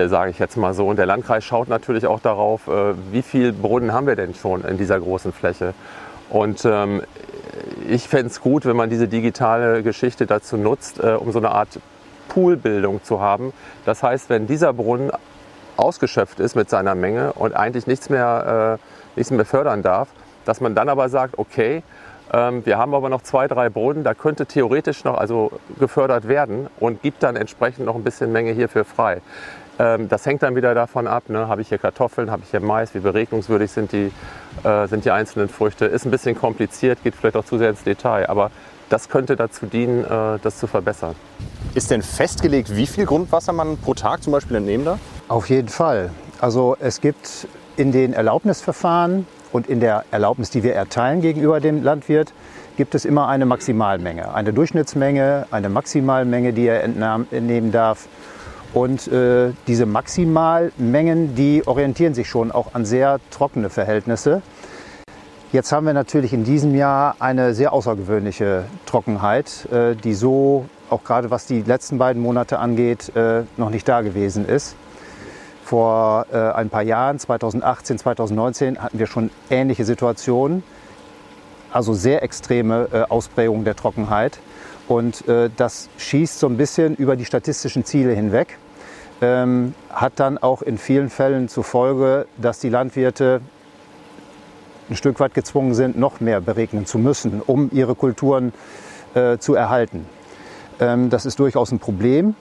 äh, 0.00 0.04
äh 0.04 0.08
sage 0.08 0.30
ich 0.30 0.38
jetzt 0.38 0.56
mal 0.56 0.74
so. 0.74 0.86
Und 0.86 0.96
der 0.96 1.06
Landkreis 1.06 1.44
schaut 1.44 1.68
natürlich 1.68 2.06
auch 2.06 2.20
darauf, 2.20 2.68
äh, 2.68 2.94
wie 3.12 3.22
viele 3.22 3.52
Brunnen 3.52 3.92
haben 3.92 4.06
wir 4.06 4.16
denn 4.16 4.34
schon 4.34 4.64
in 4.64 4.76
dieser 4.78 5.00
großen 5.00 5.32
Fläche. 5.32 5.74
Und 6.30 6.64
ähm, 6.64 7.02
ich 7.88 8.08
fände 8.08 8.26
es 8.26 8.40
gut, 8.40 8.66
wenn 8.66 8.76
man 8.76 8.90
diese 8.90 9.08
digitale 9.08 9.82
Geschichte 9.82 10.26
dazu 10.26 10.56
nutzt, 10.56 11.02
äh, 11.02 11.12
um 11.12 11.32
so 11.32 11.38
eine 11.38 11.50
Art 11.50 11.68
Poolbildung 12.28 13.02
zu 13.02 13.20
haben. 13.20 13.52
Das 13.84 14.02
heißt, 14.02 14.30
wenn 14.30 14.46
dieser 14.46 14.72
Brunnen 14.72 15.10
ausgeschöpft 15.76 16.40
ist 16.40 16.54
mit 16.54 16.70
seiner 16.70 16.94
Menge 16.94 17.32
und 17.34 17.54
eigentlich 17.54 17.86
nichts 17.86 18.10
mehr, 18.10 18.78
äh, 18.78 19.18
nichts 19.18 19.30
mehr 19.30 19.44
fördern 19.44 19.82
darf, 19.82 20.08
dass 20.44 20.60
man 20.60 20.74
dann 20.74 20.88
aber 20.88 21.08
sagt, 21.08 21.38
okay, 21.38 21.82
ähm, 22.32 22.64
wir 22.64 22.78
haben 22.78 22.94
aber 22.94 23.08
noch 23.08 23.22
zwei, 23.22 23.48
drei 23.48 23.68
Brunnen, 23.68 24.04
da 24.04 24.14
könnte 24.14 24.46
theoretisch 24.46 25.04
noch 25.04 25.18
also 25.18 25.52
gefördert 25.78 26.26
werden 26.26 26.68
und 26.80 27.02
gibt 27.02 27.22
dann 27.22 27.36
entsprechend 27.36 27.86
noch 27.86 27.94
ein 27.94 28.04
bisschen 28.04 28.32
Menge 28.32 28.52
hierfür 28.52 28.84
frei. 28.84 29.20
Ähm, 29.78 30.08
das 30.08 30.24
hängt 30.24 30.42
dann 30.42 30.56
wieder 30.56 30.74
davon 30.74 31.06
ab, 31.06 31.24
ne? 31.28 31.48
habe 31.48 31.60
ich 31.60 31.68
hier 31.68 31.78
Kartoffeln, 31.78 32.30
habe 32.30 32.42
ich 32.44 32.50
hier 32.50 32.60
Mais, 32.60 32.94
wie 32.94 33.00
beregnungswürdig 33.00 33.70
sind 33.70 33.92
die, 33.92 34.12
äh, 34.62 34.86
sind 34.86 35.04
die 35.04 35.10
einzelnen 35.10 35.48
Früchte. 35.48 35.86
Ist 35.86 36.04
ein 36.04 36.10
bisschen 36.10 36.36
kompliziert, 36.36 37.02
geht 37.02 37.14
vielleicht 37.14 37.36
auch 37.36 37.44
zu 37.44 37.58
sehr 37.58 37.70
ins 37.70 37.82
Detail, 37.82 38.28
aber 38.28 38.50
das 38.88 39.08
könnte 39.08 39.34
dazu 39.36 39.66
dienen, 39.66 40.04
äh, 40.04 40.38
das 40.42 40.58
zu 40.58 40.66
verbessern. 40.66 41.14
Ist 41.74 41.90
denn 41.90 42.02
festgelegt, 42.02 42.76
wie 42.76 42.86
viel 42.86 43.04
Grundwasser 43.04 43.52
man 43.52 43.76
pro 43.78 43.94
Tag 43.94 44.22
zum 44.22 44.32
Beispiel 44.32 44.56
entnehmen 44.56 44.84
darf? 44.84 44.98
Auf 45.28 45.48
jeden 45.50 45.68
Fall. 45.68 46.10
Also 46.40 46.76
es 46.78 47.00
gibt 47.00 47.48
in 47.76 47.90
den 47.90 48.12
Erlaubnisverfahren 48.12 49.26
und 49.54 49.68
in 49.68 49.78
der 49.78 50.04
Erlaubnis, 50.10 50.50
die 50.50 50.64
wir 50.64 50.74
erteilen 50.74 51.20
gegenüber 51.20 51.60
dem 51.60 51.84
Landwirt, 51.84 52.32
gibt 52.76 52.96
es 52.96 53.04
immer 53.04 53.28
eine 53.28 53.46
Maximalmenge, 53.46 54.34
eine 54.34 54.52
Durchschnittsmenge, 54.52 55.46
eine 55.52 55.68
Maximalmenge, 55.68 56.52
die 56.52 56.66
er 56.66 56.82
entnehmen 56.82 57.70
darf. 57.70 58.08
Und 58.72 59.06
äh, 59.06 59.52
diese 59.68 59.86
Maximalmengen, 59.86 61.36
die 61.36 61.64
orientieren 61.68 62.14
sich 62.14 62.28
schon 62.28 62.50
auch 62.50 62.74
an 62.74 62.84
sehr 62.84 63.20
trockene 63.30 63.70
Verhältnisse. 63.70 64.42
Jetzt 65.52 65.70
haben 65.70 65.86
wir 65.86 65.94
natürlich 65.94 66.32
in 66.32 66.42
diesem 66.42 66.74
Jahr 66.74 67.14
eine 67.20 67.54
sehr 67.54 67.72
außergewöhnliche 67.72 68.64
Trockenheit, 68.86 69.68
äh, 69.70 69.94
die 69.94 70.14
so, 70.14 70.64
auch 70.90 71.04
gerade 71.04 71.30
was 71.30 71.46
die 71.46 71.62
letzten 71.62 71.98
beiden 71.98 72.20
Monate 72.20 72.58
angeht, 72.58 73.14
äh, 73.14 73.44
noch 73.56 73.70
nicht 73.70 73.88
da 73.88 74.00
gewesen 74.00 74.48
ist. 74.48 74.74
Vor 75.64 76.26
äh, 76.30 76.36
ein 76.36 76.68
paar 76.68 76.82
Jahren, 76.82 77.18
2018, 77.18 77.98
2019, 77.98 78.82
hatten 78.82 78.98
wir 78.98 79.06
schon 79.06 79.30
ähnliche 79.48 79.86
Situationen, 79.86 80.62
also 81.72 81.94
sehr 81.94 82.22
extreme 82.22 82.88
äh, 82.92 83.02
Ausprägungen 83.10 83.64
der 83.64 83.74
Trockenheit. 83.74 84.38
Und 84.88 85.26
äh, 85.26 85.48
das 85.56 85.88
schießt 85.96 86.38
so 86.38 86.48
ein 86.48 86.58
bisschen 86.58 86.94
über 86.96 87.16
die 87.16 87.24
statistischen 87.24 87.86
Ziele 87.86 88.12
hinweg, 88.12 88.58
ähm, 89.22 89.74
hat 89.88 90.12
dann 90.16 90.36
auch 90.36 90.60
in 90.60 90.76
vielen 90.76 91.08
Fällen 91.08 91.48
zur 91.48 91.64
Folge, 91.64 92.26
dass 92.36 92.58
die 92.58 92.68
Landwirte 92.68 93.40
ein 94.90 94.96
Stück 94.96 95.18
weit 95.18 95.32
gezwungen 95.32 95.72
sind, 95.72 95.98
noch 95.98 96.20
mehr 96.20 96.42
beregnen 96.42 96.84
zu 96.84 96.98
müssen, 96.98 97.40
um 97.40 97.70
ihre 97.72 97.94
Kulturen 97.94 98.52
äh, 99.14 99.38
zu 99.38 99.54
erhalten. 99.54 100.04
Ähm, 100.78 101.08
das 101.08 101.24
ist 101.24 101.38
durchaus 101.38 101.72
ein 101.72 101.78
Problem. 101.78 102.34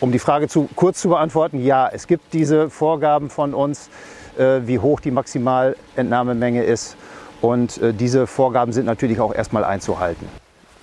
Um 0.00 0.12
die 0.12 0.18
Frage 0.18 0.48
zu, 0.48 0.68
kurz 0.76 1.00
zu 1.02 1.10
beantworten, 1.10 1.62
ja, 1.62 1.88
es 1.92 2.06
gibt 2.06 2.32
diese 2.32 2.70
Vorgaben 2.70 3.28
von 3.28 3.52
uns, 3.52 3.90
äh, 4.38 4.60
wie 4.64 4.78
hoch 4.78 5.00
die 5.00 5.10
Maximalentnahmemenge 5.10 6.64
ist. 6.64 6.96
Und 7.42 7.78
äh, 7.78 7.92
diese 7.92 8.26
Vorgaben 8.26 8.72
sind 8.72 8.86
natürlich 8.86 9.20
auch 9.20 9.34
erstmal 9.34 9.64
einzuhalten. 9.64 10.26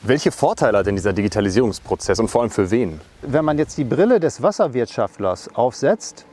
Welche 0.04 0.32
Vorteile 0.32 0.78
hat 0.78 0.86
denn 0.86 0.96
dieser 0.96 1.14
Digitalisierungsprozess 1.14 2.20
und 2.20 2.28
vor 2.28 2.42
allem 2.42 2.52
für 2.52 2.70
wen? 2.70 3.02
Wenn 3.24 3.44
man 3.44 3.58
jetzt 3.58 3.78
die 3.78 3.84
Brille 3.84 4.20
des 4.20 4.44
Wasserwirtschaftlers 4.44 5.56
aufsetzt, 5.56 6.26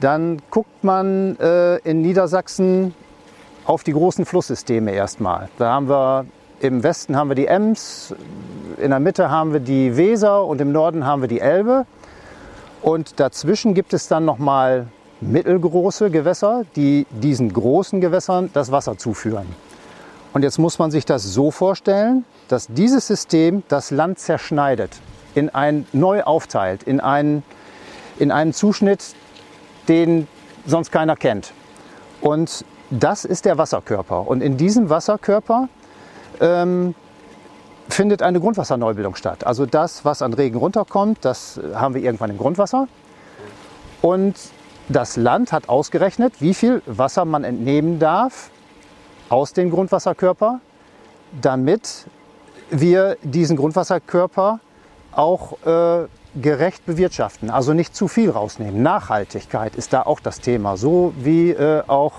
dann 0.00 0.40
guckt 0.50 0.82
man 0.82 1.36
äh, 1.38 1.76
in 1.78 2.00
Niedersachsen 2.00 2.94
auf 3.66 3.84
die 3.84 3.92
großen 3.92 4.24
Flusssysteme 4.24 4.92
erstmal. 4.92 5.50
Da 5.58 5.72
haben 5.74 5.88
wir 5.88 6.26
im 6.60 6.82
Westen 6.82 7.16
haben 7.16 7.28
wir 7.28 7.34
die 7.34 7.46
Ems, 7.46 8.14
in 8.78 8.90
der 8.90 9.00
Mitte 9.00 9.30
haben 9.30 9.52
wir 9.52 9.60
die 9.60 9.96
Weser 9.96 10.44
und 10.44 10.60
im 10.60 10.72
Norden 10.72 11.04
haben 11.04 11.20
wir 11.20 11.28
die 11.28 11.40
Elbe. 11.40 11.86
Und 12.82 13.20
dazwischen 13.20 13.74
gibt 13.74 13.94
es 13.94 14.08
dann 14.08 14.24
nochmal 14.24 14.88
mittelgroße 15.20 16.10
Gewässer, 16.10 16.64
die 16.74 17.06
diesen 17.10 17.52
großen 17.52 18.00
Gewässern 18.00 18.50
das 18.52 18.72
Wasser 18.72 18.98
zuführen. 18.98 19.46
Und 20.32 20.42
jetzt 20.42 20.58
muss 20.58 20.78
man 20.78 20.90
sich 20.90 21.04
das 21.04 21.22
so 21.22 21.50
vorstellen, 21.52 22.24
dass 22.48 22.66
dieses 22.66 23.06
System 23.06 23.62
das 23.68 23.92
Land 23.92 24.18
zerschneidet, 24.18 24.90
in 25.34 25.48
ein 25.50 25.86
neu 25.92 26.24
aufteilt, 26.24 26.82
in 26.82 27.00
einen, 27.00 27.44
in 28.18 28.32
einen 28.32 28.52
Zuschnitt, 28.52 29.14
den 29.88 30.26
sonst 30.66 30.90
keiner 30.90 31.16
kennt. 31.16 31.52
Und 32.20 32.64
das 32.90 33.24
ist 33.24 33.44
der 33.44 33.58
Wasserkörper. 33.58 34.26
Und 34.26 34.42
in 34.42 34.56
diesem 34.56 34.90
Wasserkörper 34.90 35.68
ähm, 36.40 36.94
findet 37.88 38.22
eine 38.22 38.40
Grundwasserneubildung 38.40 39.16
statt. 39.16 39.46
Also 39.46 39.66
das, 39.66 40.04
was 40.04 40.22
an 40.22 40.32
Regen 40.32 40.56
runterkommt, 40.56 41.18
das 41.24 41.60
haben 41.74 41.94
wir 41.94 42.02
irgendwann 42.02 42.30
im 42.30 42.38
Grundwasser. 42.38 42.88
Und 44.00 44.36
das 44.88 45.16
Land 45.16 45.52
hat 45.52 45.68
ausgerechnet, 45.68 46.34
wie 46.40 46.54
viel 46.54 46.82
Wasser 46.86 47.24
man 47.24 47.44
entnehmen 47.44 47.98
darf 47.98 48.50
aus 49.28 49.52
dem 49.52 49.70
Grundwasserkörper, 49.70 50.60
damit 51.40 52.06
wir 52.70 53.16
diesen 53.22 53.56
Grundwasserkörper 53.56 54.60
auch 55.12 55.52
äh, 55.64 56.06
gerecht 56.40 56.86
bewirtschaften, 56.86 57.50
also 57.50 57.74
nicht 57.74 57.94
zu 57.94 58.08
viel 58.08 58.30
rausnehmen. 58.30 58.82
Nachhaltigkeit 58.82 59.74
ist 59.76 59.92
da 59.92 60.02
auch 60.02 60.20
das 60.20 60.40
Thema, 60.40 60.76
so 60.76 61.12
wie 61.16 61.50
äh, 61.50 61.82
auch 61.86 62.12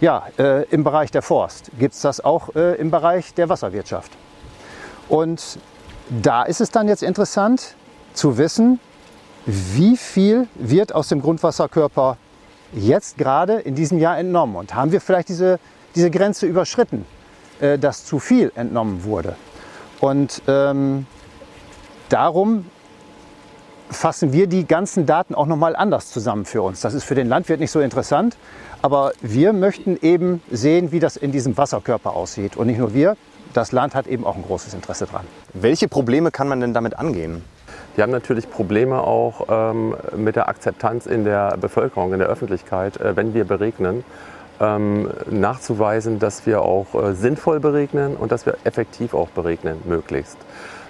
ja, 0.00 0.26
äh, 0.38 0.64
im 0.68 0.84
Bereich 0.84 1.10
der 1.10 1.22
Forst 1.22 1.70
gibt 1.78 1.94
es 1.94 2.02
das 2.02 2.24
auch 2.24 2.54
äh, 2.54 2.76
im 2.76 2.90
Bereich 2.90 3.34
der 3.34 3.48
Wasserwirtschaft. 3.48 4.12
Und 5.08 5.58
da 6.22 6.42
ist 6.42 6.60
es 6.60 6.70
dann 6.70 6.88
jetzt 6.88 7.02
interessant 7.02 7.74
zu 8.14 8.38
wissen, 8.38 8.80
wie 9.46 9.96
viel 9.96 10.48
wird 10.54 10.94
aus 10.94 11.08
dem 11.08 11.22
Grundwasserkörper 11.22 12.16
jetzt 12.72 13.16
gerade 13.16 13.54
in 13.54 13.74
diesem 13.74 13.98
Jahr 13.98 14.18
entnommen 14.18 14.56
und 14.56 14.74
haben 14.74 14.92
wir 14.92 15.00
vielleicht 15.00 15.28
diese, 15.28 15.58
diese 15.94 16.10
Grenze 16.10 16.46
überschritten, 16.46 17.06
äh, 17.60 17.78
dass 17.78 18.04
zu 18.04 18.18
viel 18.18 18.52
entnommen 18.54 19.04
wurde. 19.04 19.36
Und 20.00 20.42
ähm, 20.46 21.06
darum 22.08 22.66
fassen 23.90 24.32
wir 24.32 24.46
die 24.46 24.66
ganzen 24.66 25.06
Daten 25.06 25.34
auch 25.34 25.46
nochmal 25.46 25.74
anders 25.74 26.10
zusammen 26.10 26.44
für 26.44 26.62
uns. 26.62 26.80
Das 26.80 26.92
ist 26.92 27.04
für 27.04 27.14
den 27.14 27.28
Landwirt 27.28 27.60
nicht 27.60 27.70
so 27.70 27.80
interessant, 27.80 28.36
aber 28.82 29.12
wir 29.22 29.52
möchten 29.52 29.98
eben 30.02 30.42
sehen, 30.50 30.92
wie 30.92 31.00
das 31.00 31.16
in 31.16 31.32
diesem 31.32 31.56
Wasserkörper 31.56 32.14
aussieht. 32.14 32.56
Und 32.56 32.66
nicht 32.66 32.78
nur 32.78 32.92
wir, 32.92 33.16
das 33.52 33.72
Land 33.72 33.94
hat 33.94 34.06
eben 34.06 34.24
auch 34.26 34.36
ein 34.36 34.42
großes 34.42 34.74
Interesse 34.74 35.06
dran. 35.06 35.24
Welche 35.54 35.88
Probleme 35.88 36.30
kann 36.30 36.48
man 36.48 36.60
denn 36.60 36.74
damit 36.74 36.98
angehen? 36.98 37.44
Wir 37.94 38.04
haben 38.04 38.12
natürlich 38.12 38.50
Probleme 38.50 39.00
auch 39.00 39.46
ähm, 39.48 39.96
mit 40.16 40.36
der 40.36 40.48
Akzeptanz 40.48 41.06
in 41.06 41.24
der 41.24 41.56
Bevölkerung, 41.56 42.12
in 42.12 42.20
der 42.20 42.28
Öffentlichkeit, 42.28 43.00
äh, 43.00 43.16
wenn 43.16 43.34
wir 43.34 43.44
beregnen. 43.44 44.04
Ähm, 44.60 45.10
nachzuweisen, 45.30 46.18
dass 46.18 46.44
wir 46.44 46.62
auch 46.62 46.94
äh, 46.94 47.14
sinnvoll 47.14 47.60
beregnen 47.60 48.16
und 48.16 48.32
dass 48.32 48.44
wir 48.44 48.56
effektiv 48.64 49.14
auch 49.14 49.28
beregnen, 49.28 49.80
möglichst. 49.84 50.36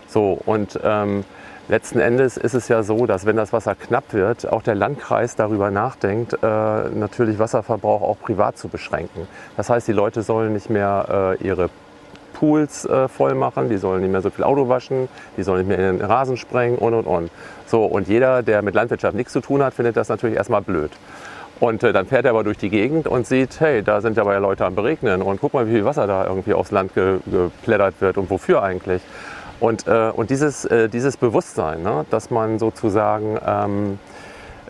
So, 0.09 0.41
und 0.47 0.81
ähm, 0.83 1.25
Letzten 1.71 2.01
Endes 2.01 2.39
ist 2.39 2.55
es 2.55 2.69
ja 2.69 2.83
so, 2.83 3.05
dass 3.05 3.27
wenn 3.27 3.37
das 3.37 3.53
Wasser 3.53 3.75
knapp 3.75 4.15
wird, 4.15 4.51
auch 4.51 4.63
der 4.63 4.75
Landkreis 4.75 5.37
darüber 5.37 5.71
nachdenkt, 5.71 6.33
äh, 6.33 6.37
natürlich 6.43 7.39
Wasserverbrauch 7.39 8.01
auch 8.01 8.19
privat 8.19 8.57
zu 8.57 8.69
beschränken. 8.69 9.29
Das 9.59 9.69
heißt, 9.69 9.87
die 9.87 9.93
Leute 9.93 10.23
sollen 10.23 10.55
nicht 10.55 10.71
mehr 10.71 11.37
äh, 11.39 11.45
ihre 11.47 11.69
Pools 12.39 12.85
äh, 12.85 13.09
voll 13.09 13.35
machen, 13.35 13.69
die 13.69 13.79
sollen 13.79 14.01
nicht 14.01 14.13
mehr 14.13 14.21
so 14.21 14.31
viel 14.31 14.45
Auto 14.45 14.69
waschen, 14.69 15.09
die 15.37 15.43
sollen 15.43 15.67
nicht 15.67 15.77
mehr 15.77 15.91
in 15.91 15.99
den 15.99 16.07
Rasen 16.07 16.37
sprengen 16.37 16.79
und 16.79 16.95
und 16.95 17.07
und. 17.07 17.31
So, 17.67 17.85
und 17.85 18.07
jeder, 18.07 18.43
der 18.43 18.63
mit 18.63 18.75
Landwirtschaft 18.75 19.17
nichts 19.17 19.33
zu 19.33 19.41
tun 19.41 19.63
hat, 19.63 19.75
findet 19.75 19.97
das 19.97 20.09
natürlich 20.09 20.37
erstmal 20.37 20.63
blöd. 20.63 20.93
Und 21.59 21.83
äh, 21.83 21.93
dann 21.93 22.07
fährt 22.07 22.25
er 22.25 22.31
aber 22.31 22.45
durch 22.45 22.59
die 22.59 22.71
Gegend 22.71 23.09
und 23.09 23.27
sieht, 23.27 23.59
hey, 23.59 23.83
da 23.83 24.01
sind 24.01 24.17
ja 24.17 24.39
Leute 24.39 24.65
am 24.65 24.77
Beregnen 24.77 25.21
und 25.23 25.41
guck 25.41 25.53
mal, 25.53 25.67
wie 25.67 25.73
viel 25.73 25.85
Wasser 25.85 26.07
da 26.07 26.27
irgendwie 26.27 26.55
aufs 26.55 26.71
Land 26.71 26.95
ge 26.95 27.19
geplättert 27.27 27.95
wird 28.01 28.17
und 28.17 28.31
wofür 28.31 28.63
eigentlich. 28.63 29.03
Und, 29.59 29.89
äh, 29.89 30.13
und 30.15 30.31
dieses, 30.31 30.65
äh, 30.67 30.89
dieses 30.89 31.17
Bewusstsein, 31.17 31.83
ne, 31.83 32.07
dass 32.11 32.31
man 32.31 32.61
sozusagen 32.61 33.37
ähm, 33.45 33.99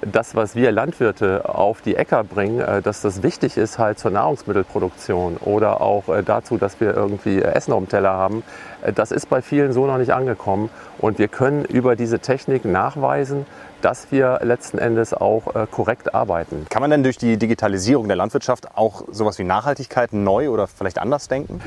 das, 0.03 0.35
was 0.35 0.55
wir 0.55 0.73
Landwirte 0.73 1.49
auf 1.49 1.81
die 1.81 1.97
Äcker 1.97 2.25
bringen, 2.25 2.61
äh, 2.61 2.83
dass 2.83 3.03
das 3.03 3.23
wichtig 3.23 3.57
ist 3.57 3.79
halt 3.79 3.99
zur 3.99 4.11
Nahrungsmittelproduktion 4.11 5.37
oder 5.39 5.81
auch 5.81 6.09
äh, 6.09 6.23
dazu, 6.23 6.59
dass 6.59 6.81
wir 6.81 6.95
irgendwie 6.95 7.43
Essen 7.43 7.73
auf 7.73 7.81
dem 7.81 7.89
Teller 7.89 8.13
haben, 8.13 8.43
äh, 8.83 8.93
das 8.93 9.13
ist 9.13 9.29
bei 9.29 9.43
vielen 9.43 9.73
so 9.73 9.87
noch 9.87 9.99
nicht 9.99 10.13
angekommen. 10.13 10.71
Und 10.99 11.19
wir 11.19 11.29
können 11.29 11.65
über 11.65 11.97
diese 11.97 12.19
Technik 12.19 12.65
nachweisen, 12.65 13.47
dass 13.83 14.11
wir 14.11 14.41
letzten 14.43 14.79
Endes 14.79 15.15
auch 15.15 15.45
korrekt 15.71 16.13
arbeiten. 16.13 16.67
Kann 16.69 16.83
man 16.83 16.91
denn 16.91 17.05
durch 17.05 17.17
die 17.17 17.37
Digitalisierung 17.37 18.09
der 18.09 18.17
Landwirtschaft 18.17 18.77
auch 18.77 19.05
sowas 19.13 19.39
wie 19.39 19.45
Nachhaltigkeit 19.45 20.13
neu 20.13 20.51
oder 20.51 20.67
vielleicht 20.67 20.99
anders 20.99 21.29
denken? 21.29 21.61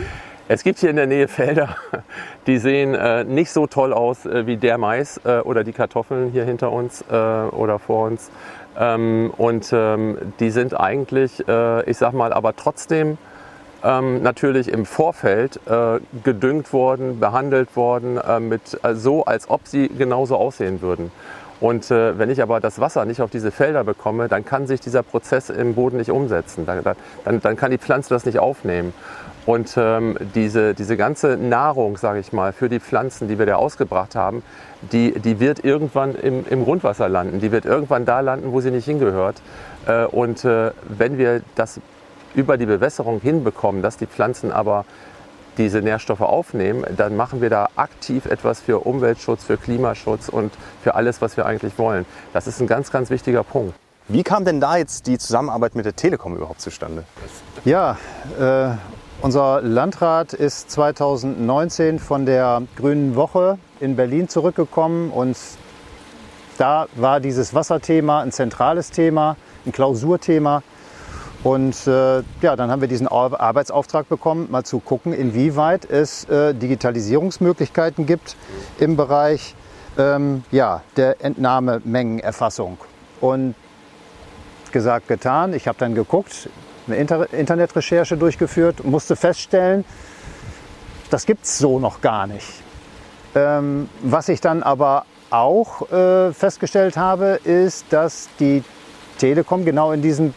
Es 0.48 0.64
gibt 0.64 0.80
hier 0.80 0.90
in 0.90 0.96
der 0.96 1.08
Nähe 1.08 1.28
Felder, 1.28 1.76
die 2.48 2.58
sehen 2.58 2.94
äh, 2.94 3.24
nicht 3.24 3.52
so 3.52 3.68
toll 3.68 3.94
aus 3.94 4.26
äh, 4.26 4.46
wie 4.48 4.58
der 4.58 4.78
Mais 4.78 5.20
äh, 5.24 5.40
oder 5.40 5.64
die 5.64 5.72
Kartoffeln 5.72 6.32
hier 6.32 6.44
hinter 6.44 6.72
uns 6.72 7.04
äh, 7.10 7.14
oder 7.14 7.80
vor 7.80 8.08
uns. 8.08 8.32
Ähm, 8.78 9.32
und 9.38 9.70
ähm, 9.72 10.18
die 10.40 10.50
sind 10.50 10.78
eigentlich, 10.78 11.48
äh, 11.48 11.90
ich 11.90 11.98
sag 11.98 12.14
mal, 12.14 12.34
aber 12.34 12.56
trotzdem 12.56 13.18
ähm, 13.84 14.22
natürlich 14.24 14.68
im 14.68 14.86
Vorfeld 14.86 15.60
äh, 15.68 16.00
gedüngt 16.24 16.74
worden, 16.74 17.20
behandelt 17.20 17.76
worden, 17.76 18.20
mit, 18.48 18.80
so 18.94 19.26
als 19.26 19.50
ob 19.50 19.68
sie 19.68 19.88
genauso 19.88 20.36
aussehen 20.36 20.82
würden. 20.82 21.12
Und 21.62 21.92
äh, 21.92 22.18
wenn 22.18 22.32
ich 22.32 22.42
aber 22.42 22.60
das 22.60 22.80
Wasser 22.80 23.06
nicht 23.06 23.22
auf 23.22 23.30
diese 23.30 23.52
Felder 23.52 23.84
bekomme, 23.84 24.28
dann 24.28 24.44
kann 24.44 24.66
sich 24.66 24.82
dieser 24.82 25.04
Prozess 25.04 25.52
im 25.52 25.76
Boden 25.76 25.98
nicht 25.98 26.10
umsetzen. 26.10 26.66
Dann, 26.66 26.84
dann, 26.84 27.40
dann 27.40 27.56
kann 27.56 27.70
die 27.70 27.78
Pflanze 27.78 28.10
das 28.10 28.26
nicht 28.26 28.40
aufnehmen. 28.40 28.94
Und 29.46 29.74
ähm, 29.76 30.18
diese, 30.36 30.76
diese 30.76 30.98
ganze 30.98 31.36
Nahrung, 31.38 31.98
sage 31.98 32.20
ich 32.20 32.32
mal, 32.32 32.54
für 32.54 32.70
die 32.70 32.80
Pflanzen, 32.80 33.28
die 33.28 33.40
wir 33.40 33.46
da 33.46 33.56
ausgebracht 33.56 34.16
haben, 34.16 34.44
die, 34.92 35.20
die 35.20 35.40
wird 35.40 35.64
irgendwann 35.64 36.16
im, 36.16 36.46
im 36.48 36.64
Grundwasser 36.64 37.10
landen. 37.10 37.40
Die 37.40 37.52
wird 37.52 37.66
irgendwann 37.66 38.06
da 38.06 38.20
landen, 38.20 38.52
wo 38.52 38.62
sie 38.62 38.72
nicht 38.72 38.86
hingehört. 38.86 39.42
Äh, 39.88 40.06
und 40.06 40.46
äh, 40.46 40.72
wenn 40.88 41.18
wir 41.18 41.42
das 41.56 41.80
über 42.36 42.58
die 42.58 42.66
Bewässerung 42.66 43.20
hinbekommen, 43.20 43.82
dass 43.82 43.98
die 43.98 44.06
Pflanzen 44.06 44.52
aber 44.52 44.86
diese 45.58 45.82
Nährstoffe 45.82 46.22
aufnehmen, 46.22 46.86
dann 46.96 47.18
machen 47.18 47.42
wir 47.42 47.50
da 47.50 47.68
aktiv 47.76 48.26
etwas 48.26 48.62
für 48.62 48.86
Umweltschutz, 48.86 49.44
für 49.44 49.58
Klimaschutz 49.58 50.30
und 50.30 50.54
für 50.82 50.96
alles, 50.96 51.22
was 51.22 51.36
wir 51.36 51.46
eigentlich 51.46 51.78
wollen. 51.78 52.06
Das 52.32 52.48
ist 52.48 52.62
ein 52.62 52.68
ganz, 52.68 52.92
ganz 52.92 53.10
wichtiger 53.10 53.44
Punkt. 53.44 53.74
Wie 54.08 54.24
kam 54.24 54.46
denn 54.46 54.60
da 54.60 54.78
jetzt 54.78 55.08
die 55.08 55.18
Zusammenarbeit 55.18 55.76
mit 55.76 55.86
der 55.86 55.96
Telekom 55.96 56.36
überhaupt 56.36 56.62
zustande? 56.62 57.04
Ja, 57.66 57.98
äh, 58.40 58.76
unser 59.22 59.62
Landrat 59.62 60.34
ist 60.34 60.72
2019 60.72 62.00
von 62.00 62.26
der 62.26 62.64
Grünen 62.76 63.16
Woche 63.16 63.58
in 63.80 63.96
Berlin 63.96 64.28
zurückgekommen 64.28 65.12
und 65.12 65.38
da 66.58 66.88
war 66.96 67.20
dieses 67.20 67.54
Wasserthema 67.54 68.22
ein 68.22 68.32
zentrales 68.32 68.92
Thema, 68.92 69.36
ein 69.66 69.72
Klausurthema. 69.72 70.64
Und 71.44 71.88
äh, 71.88 72.20
ja, 72.42 72.56
dann 72.56 72.70
haben 72.70 72.82
wir 72.82 72.88
diesen 72.88 73.08
Arbeitsauftrag 73.08 74.08
bekommen, 74.08 74.48
mal 74.52 74.64
zu 74.64 74.80
gucken, 74.80 75.12
inwieweit 75.14 75.90
es 75.90 76.26
äh, 76.26 76.54
Digitalisierungsmöglichkeiten 76.54 78.06
gibt 78.06 78.36
im 78.80 78.96
Bereich 78.96 79.56
ähm, 79.98 80.44
ja, 80.52 80.82
der 80.98 81.24
Entnahmemengenerfassung. 81.24 82.78
Und 83.22 83.56
gesagt, 84.72 85.08
getan. 85.08 85.54
Ich 85.54 85.68
habe 85.68 85.78
dann 85.80 85.96
geguckt, 85.96 86.50
eine 86.88 86.98
Inter 86.98 87.32
Internetrecherche 87.34 88.18
durchgeführt 88.18 88.82
und 88.82 88.92
musste 88.92 89.16
feststellen, 89.16 89.86
das 91.10 91.26
gibt 91.26 91.46
es 91.46 91.58
so 91.58 91.80
noch 91.80 92.02
gar 92.02 92.28
nicht. 92.28 92.48
Ähm, 93.36 93.90
was 94.02 94.30
ich 94.30 94.42
dann 94.42 94.64
aber 94.64 95.06
auch 95.30 95.90
äh, 95.92 96.34
festgestellt 96.34 96.98
habe, 96.98 97.40
ist, 97.44 97.86
dass 97.90 98.30
die 98.40 98.64
Telekom 99.18 99.66
genau 99.66 99.92
in 99.92 100.02
diesem 100.02 100.34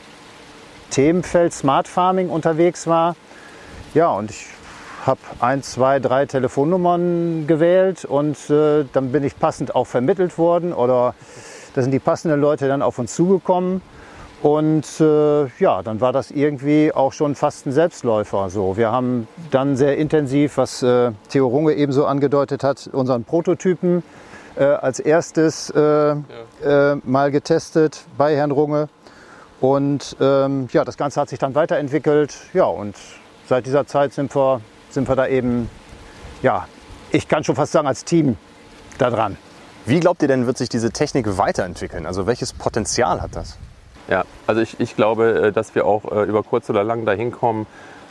Themenfeld 0.91 1.53
Smart 1.53 1.89
Farming 1.89 2.29
unterwegs 2.29 2.87
war. 2.87 3.17
Ja, 3.95 4.11
und 4.11 4.31
ich 4.31 4.47
habe 5.05 5.21
ein, 5.41 5.63
zwei, 5.63 5.99
drei 5.99 6.27
Telefonnummern 6.27 7.47
gewählt 7.47 8.05
und 8.05 8.39
äh, 8.49 8.85
dann 8.93 9.13
bin 9.13 9.25
ich 9.25 9.39
passend 9.39 9.75
auch 9.75 9.87
vermittelt 9.87 10.39
worden 10.39 10.73
oder 10.73 11.15
da 11.75 11.83
sind 11.83 11.91
die 11.91 11.99
passenden 11.99 12.41
Leute 12.41 12.69
dann 12.69 12.83
auf 12.83 12.99
uns 12.99 13.15
zugekommen 13.15 13.83
Und 14.43 15.01
äh, 15.01 15.47
ja, 15.59 15.83
dann 15.83 16.01
war 16.01 16.13
das 16.13 16.31
irgendwie 16.31 16.93
auch 16.93 17.13
schon 17.13 17.35
fast 17.35 17.67
ein 17.67 17.73
Selbstläufer. 17.73 18.51
So, 18.51 18.77
wir 18.77 18.93
haben 18.93 19.27
dann 19.51 19.77
sehr 19.77 19.97
intensiv, 19.97 20.59
was 20.59 20.83
äh, 20.83 21.13
Theo 21.31 21.47
Runge 21.47 21.73
ebenso 21.73 22.05
angedeutet 22.05 22.63
hat, 22.63 22.91
unseren 22.93 23.25
Prototypen 23.25 24.03
äh, 24.57 24.65
als 24.65 25.01
erstes 25.01 25.71
äh, 25.71 25.81
ja. 25.81 26.93
Äh, 26.93 26.97
mal 27.05 27.31
getestet 27.31 28.05
bei 28.19 28.37
Herrn 28.37 28.51
Runge. 28.51 28.89
Und 29.61 30.17
ähm, 30.21 30.69
ja, 30.73 30.85
das 30.85 30.99
Ganze 30.99 31.21
hat 31.21 31.31
sich 31.31 31.39
dann 31.39 31.55
weiterentwickelt. 31.55 32.37
Ja, 32.53 32.65
und 32.65 32.97
seit 33.49 33.65
dieser 33.65 33.87
Zeit 33.87 34.13
sind 34.13 34.35
wir, 34.37 34.61
sind 34.91 35.09
wir 35.09 35.17
da 35.17 35.27
eben, 35.27 35.71
ja, 36.43 36.69
ich 37.11 37.29
kann 37.29 37.45
schon 37.45 37.57
fast 37.57 37.73
sagen, 37.73 37.89
als 37.89 38.05
Team 38.05 38.37
da 38.99 39.09
dran. 39.09 39.39
Wie 39.87 40.01
glaubt 40.01 40.23
ihr 40.23 40.29
denn, 40.29 40.47
wird 40.47 40.59
sich 40.59 40.69
diese 40.69 40.91
Technik 40.91 41.39
weiterentwickeln? 41.39 42.07
Also 42.07 42.27
welches 42.27 42.53
Potenzial 42.53 43.23
hat 43.23 43.37
das? 43.37 43.59
Ja, 44.09 44.25
also 44.47 44.61
ich, 44.61 44.79
ich 44.81 44.97
glaube, 44.97 45.47
äh, 45.47 45.53
dass 45.53 45.75
wir 45.75 45.87
auch 45.87 46.11
äh, 46.13 46.25
über 46.25 46.43
kurz 46.43 46.69
oder 46.69 46.85
lang 46.85 47.05
dahin 47.07 47.33
kommen. 47.33 47.67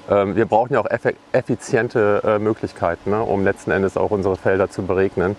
Ähm, 0.09 0.35
wir 0.35 0.45
brauchen 0.45 0.73
ja 0.73 0.79
auch 0.79 0.89
effiziente 1.31 2.21
äh, 2.25 2.39
Möglichkeiten, 2.39 3.11
ne, 3.11 3.21
um 3.21 3.43
letzten 3.43 3.71
Endes 3.71 3.95
auch 3.95 4.11
unsere 4.11 4.35
Felder 4.35 4.69
zu 4.69 4.83
beregnen. 4.83 5.35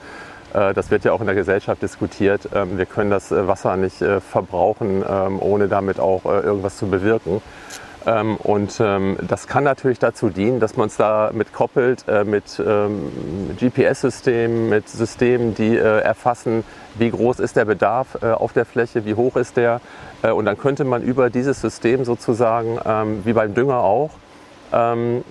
Das 0.52 0.92
wird 0.92 1.02
ja 1.02 1.12
auch 1.12 1.18
in 1.18 1.26
der 1.26 1.34
Gesellschaft 1.34 1.82
diskutiert. 1.82 2.48
Ähm, 2.54 2.78
wir 2.78 2.86
können 2.86 3.10
das 3.10 3.32
Wasser 3.32 3.76
nicht 3.76 3.96
verbrauchen, 3.96 5.04
ähm, 5.04 5.42
ohne 5.42 5.66
damit 5.66 5.98
auch 5.98 6.24
irgendwas 6.24 6.78
zu 6.78 6.86
bewirken. 6.86 7.42
Ähm, 8.06 8.36
und 8.36 8.76
ähm, 8.80 9.16
das 9.26 9.46
kann 9.46 9.64
natürlich 9.64 9.98
dazu 9.98 10.28
dienen, 10.28 10.60
dass 10.60 10.76
man 10.76 10.88
es 10.88 10.96
da 10.96 11.30
mit 11.32 11.52
koppelt, 11.52 12.04
äh, 12.06 12.24
mit 12.24 12.62
ähm, 12.64 13.10
GPS-Systemen, 13.58 14.68
mit 14.68 14.88
Systemen, 14.88 15.54
die 15.54 15.76
äh, 15.76 16.00
erfassen, 16.00 16.64
wie 16.96 17.10
groß 17.10 17.40
ist 17.40 17.56
der 17.56 17.64
Bedarf 17.64 18.18
äh, 18.22 18.30
auf 18.30 18.52
der 18.52 18.66
Fläche, 18.66 19.04
wie 19.06 19.14
hoch 19.14 19.36
ist 19.36 19.56
der. 19.56 19.80
Äh, 20.22 20.32
und 20.32 20.44
dann 20.44 20.58
könnte 20.58 20.84
man 20.84 21.02
über 21.02 21.30
dieses 21.30 21.60
System 21.60 22.04
sozusagen, 22.04 22.78
ähm, 22.84 23.22
wie 23.24 23.32
beim 23.32 23.54
Dünger 23.54 23.78
auch, 23.78 24.10
ähm, 24.72 25.24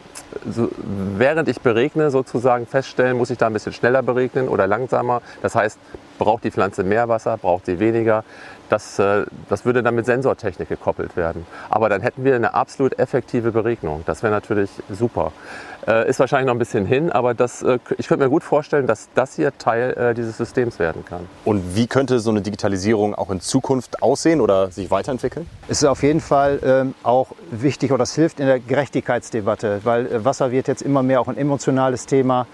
so, 0.50 0.70
während 1.18 1.48
ich 1.50 1.62
beregne, 1.62 2.10
sozusagen 2.10 2.65
feststellen, 2.65 3.18
muss 3.18 3.30
ich 3.30 3.38
da 3.38 3.48
ein 3.48 3.53
bisschen 3.53 3.74
schneller 3.74 4.01
beregnen 4.01 4.48
oder 4.48 4.68
langsamer. 4.68 5.22
Das 5.42 5.53
heißt, 5.56 5.77
braucht 6.17 6.43
die 6.43 6.51
Pflanze 6.51 6.84
mehr 6.84 7.10
Wasser, 7.10 7.38
braucht 7.38 7.65
sie 7.65 7.79
weniger. 7.79 8.24
Das, 8.70 8.98
äh, 8.98 9.25
das 9.50 9.65
würde 9.65 9.84
dann 9.84 9.93
mit 9.93 10.05
Sensortechnik 10.05 10.70
gekoppelt 10.70 11.15
werden. 11.15 11.46
Aber 11.70 11.89
dann 11.89 12.01
hätten 12.01 12.24
wir 12.24 12.36
eine 12.36 12.53
absolut 12.53 12.98
effektive 12.98 13.51
Beregnung. 13.51 14.03
Das 14.05 14.24
wäre 14.24 14.34
natürlich 14.34 14.70
super. 14.89 15.32
Äh, 15.86 16.10
ist 16.10 16.20
wahrscheinlich 16.20 16.48
noch 16.48 16.55
ein 16.55 16.60
bisschen 16.60 16.86
hin, 16.86 17.12
aber 17.12 17.34
das, 17.34 17.62
äh, 17.62 17.77
ich 17.98 18.08
könnte 18.08 18.24
mir 18.24 18.29
gut 18.29 18.43
vorstellen, 18.43 18.88
dass 18.88 19.10
das 19.15 19.36
hier 19.36 19.55
Teil 19.58 20.13
dieses 20.15 20.38
Systems 20.38 20.79
werden 20.79 21.03
kann. 21.05 21.27
Und 21.46 21.75
wie 21.75 21.88
könnte 21.88 22.20
so 22.20 22.32
eine 22.32 22.41
Digitalisierung 22.41 23.13
auch 23.15 23.29
in 23.29 23.41
Zukunft 23.41 24.01
aussehen 24.01 24.41
oder 24.41 24.72
sich 24.72 24.89
weiterentwickeln? 24.89 25.48
Es 25.67 25.84
ist 25.84 25.88
auf 25.88 26.01
jeden 26.01 26.22
Fall 26.22 26.60
ähm, 26.63 26.96
auch 27.03 27.27
wichtig 27.51 27.91
oder 27.91 28.00
das 28.00 28.15
hilft 28.15 28.39
in 28.39 28.48
der 28.48 28.60
Gerechtigkeitsdebatte, 28.60 29.82
weil 29.84 30.24
Wasser 30.25 30.51
wird 30.51 30.67
jetzt 30.67 30.82
immer 30.82 31.03
mehr 31.03 31.22
auch 31.22 31.27
ein 31.27 31.38
emotionales 31.38 32.05
Thema. 32.05 32.48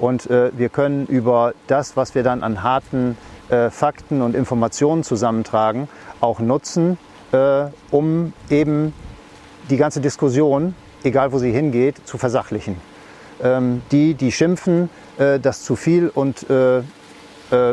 Und 0.00 0.30
äh, 0.30 0.50
wir 0.56 0.70
können 0.70 1.06
über 1.06 1.52
das, 1.66 1.96
was 1.96 2.14
wir 2.14 2.22
dann 2.22 2.42
an 2.42 2.62
harten 2.62 3.18
äh, 3.50 3.68
Fakten 3.68 4.22
und 4.22 4.34
Informationen 4.34 5.04
zusammentragen, 5.04 5.88
auch 6.20 6.40
nutzen, 6.40 6.96
äh, 7.32 7.66
um 7.90 8.32
eben 8.48 8.94
die 9.68 9.76
ganze 9.76 10.00
Diskussion, 10.00 10.74
egal 11.04 11.32
wo 11.32 11.38
sie 11.38 11.52
hingeht, 11.52 12.06
zu 12.06 12.16
versachlichen. 12.16 12.76
Ähm, 13.42 13.82
die, 13.92 14.14
die 14.14 14.32
schimpfen, 14.32 14.88
äh, 15.18 15.38
dass 15.38 15.64
zu 15.64 15.76
viel 15.76 16.08
und 16.08 16.48
äh, 16.48 16.78
äh, 16.78 16.82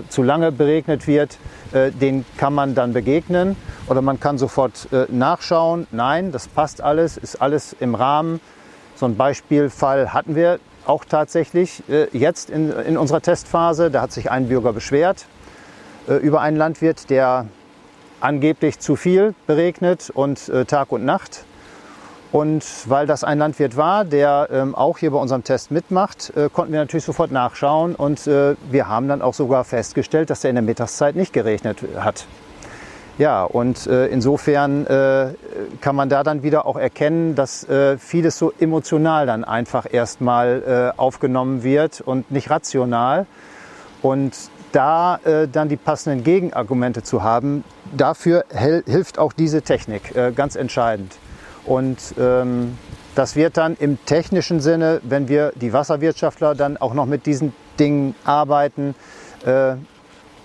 zu 0.10 0.24
lange 0.24 0.52
beregnet 0.52 1.08
wird, 1.08 1.38
den 1.74 2.24
kann 2.38 2.54
man 2.54 2.76
dann 2.76 2.94
begegnen 2.94 3.58
oder 3.88 4.02
man 4.02 4.22
kann 4.22 4.38
sofort 4.38 4.88
nachschauen. 5.10 5.86
Nein, 5.92 6.32
das 6.32 6.48
passt 6.48 6.80
alles, 6.80 7.18
ist 7.18 7.42
alles 7.42 7.76
im 7.82 7.94
Rahmen. 7.94 8.40
So 8.96 9.06
ein 9.06 9.18
Beispielfall 9.18 10.14
hatten 10.14 10.34
wir 10.34 10.60
auch 10.88 11.06
tatsächlich 11.06 11.84
äh, 11.90 12.08
jetzt 12.18 12.50
in, 12.50 12.72
in 12.72 12.98
unserer 12.98 13.22
Testphase. 13.22 13.92
Da 13.92 14.02
hat 14.02 14.12
sich 14.12 14.32
ein 14.32 14.48
Bürger 14.48 14.74
beschwert 14.74 15.26
äh, 16.08 16.16
über 16.16 16.42
einen 16.42 16.58
Landwirt, 16.58 17.10
der 17.10 17.46
angeblich 18.20 18.80
zu 18.80 18.96
viel 18.96 19.36
beregnet 19.46 20.10
und 20.10 20.50
äh, 20.50 20.66
Tag 20.66 20.92
und 20.92 21.06
Nacht. 21.06 21.46
Und 22.32 22.66
weil 22.86 23.08
das 23.08 23.24
ein 23.24 23.40
Landwirt 23.40 23.78
war, 23.78 24.04
der 24.04 24.50
ähm, 24.52 24.76
auch 24.76 24.98
hier 24.98 25.12
bei 25.12 25.18
unserem 25.18 25.44
Test 25.44 25.72
mitmacht, 25.72 26.36
äh, 26.36 26.50
konnten 26.52 26.74
wir 26.74 26.80
natürlich 26.80 27.06
sofort 27.06 27.32
nachschauen 27.32 27.96
und 27.96 28.28
äh, 28.28 28.56
wir 28.70 28.90
haben 28.90 29.08
dann 29.08 29.22
auch 29.22 29.34
sogar 29.34 29.64
festgestellt, 29.64 30.30
dass 30.30 30.44
er 30.44 30.50
in 30.50 30.58
der 30.58 30.64
Mittagszeit 30.64 31.16
nicht 31.16 31.32
geregnet 31.32 31.78
hat. 31.98 32.28
Ja, 33.18 33.46
und 33.46 33.88
äh, 33.88 34.08
insofern 34.08 34.86
äh, 34.86 35.30
kann 35.82 35.96
man 35.96 36.08
da 36.08 36.22
dann 36.22 36.44
wieder 36.44 36.68
auch 36.68 36.76
erkennen, 36.76 37.34
dass 37.34 37.68
äh, 37.68 37.98
vieles 37.98 38.38
so 38.38 38.54
emotional 38.60 39.26
dann 39.26 39.44
einfach 39.44 39.88
erstmal 39.92 40.94
äh, 40.96 41.00
aufgenommen 41.00 41.64
wird 41.64 42.02
und 42.02 42.30
nicht 42.30 42.52
rational. 42.52 43.26
Und 44.04 44.36
da 44.72 45.20
äh, 45.24 45.48
dann 45.48 45.68
die 45.68 45.78
passenden 45.78 46.24
Gegenargumente 46.24 47.02
zu 47.02 47.24
haben, 47.24 47.64
dafür 47.96 48.46
hilft 48.52 49.18
auch 49.18 49.34
diese 49.34 49.64
Technik 49.64 50.16
äh, 50.16 50.32
ganz 50.32 50.56
entscheidend. 50.56 51.18
Und 51.66 51.98
ähm, 52.20 52.78
das 53.16 53.36
wird 53.36 53.58
dann 53.58 53.76
im 53.80 53.98
technischen 54.06 54.60
Sinne, 54.60 55.02
wenn 55.04 55.28
wir 55.28 55.54
die 55.56 55.74
Wasserwirtschaftler 55.74 56.54
dann 56.54 56.78
auch 56.78 56.94
noch 56.94 57.08
mit 57.08 57.26
diesen 57.26 57.52
Dingen 57.80 58.14
arbeiten, 58.26 58.94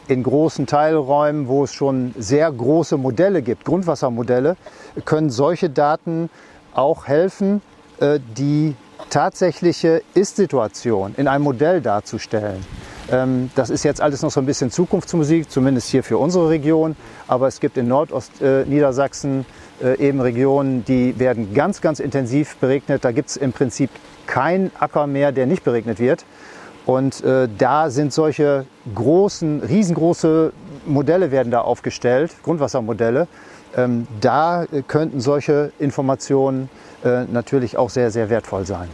in 0.08 0.22
großen 0.22 0.66
Teilräumen, 0.66 1.48
wo 1.48 1.64
es 1.64 1.72
schon 1.72 2.14
sehr 2.18 2.50
große 2.50 2.96
Modelle 2.96 3.42
gibt, 3.42 3.64
Grundwassermodelle, 3.64 4.56
können 5.04 5.30
solche 5.30 5.70
Daten 5.70 6.28
auch 6.74 7.06
helfen, 7.06 7.62
äh, 8.00 8.18
die 8.36 8.74
tatsächliche 9.10 10.02
Ist-Situation 10.14 11.14
in 11.16 11.28
einem 11.28 11.44
Modell 11.44 11.80
darzustellen. 11.80 12.64
Ähm, 13.10 13.50
das 13.54 13.70
ist 13.70 13.84
jetzt 13.84 14.00
alles 14.00 14.22
noch 14.22 14.30
so 14.30 14.40
ein 14.40 14.46
bisschen 14.46 14.70
Zukunftsmusik, 14.70 15.50
zumindest 15.50 15.88
hier 15.88 16.02
für 16.02 16.18
unsere 16.18 16.48
Region. 16.48 16.96
Aber 17.28 17.46
es 17.46 17.60
gibt 17.60 17.76
in 17.76 17.88
Nordostniedersachsen 17.88 19.44
äh, 19.82 19.98
eben 19.98 20.20
Regionen, 20.20 20.84
die 20.84 21.18
werden 21.18 21.54
ganz, 21.54 21.80
ganz 21.80 22.00
intensiv 22.00 22.56
beregnet. 22.56 23.04
Da 23.04 23.12
gibt 23.12 23.30
es 23.30 23.36
im 23.36 23.52
Prinzip 23.52 23.90
keinen 24.26 24.70
Acker 24.78 25.06
mehr, 25.06 25.32
der 25.32 25.46
nicht 25.46 25.64
beregnet 25.64 25.98
wird. 25.98 26.24
Und 26.86 27.22
äh, 27.22 27.48
da 27.58 27.90
sind 27.90 28.12
solche 28.12 28.66
großen, 28.94 29.60
riesengroße 29.60 30.52
Modelle 30.86 31.30
werden 31.30 31.50
da 31.50 31.60
aufgestellt, 31.60 32.32
Grundwassermodelle. 32.42 33.28
Ähm, 33.76 34.06
da 34.20 34.64
äh, 34.64 34.82
könnten 34.82 35.20
solche 35.20 35.72
Informationen 35.78 36.68
äh, 37.04 37.24
natürlich 37.24 37.76
auch 37.76 37.90
sehr, 37.90 38.10
sehr 38.10 38.30
wertvoll 38.30 38.66
sein. 38.66 38.88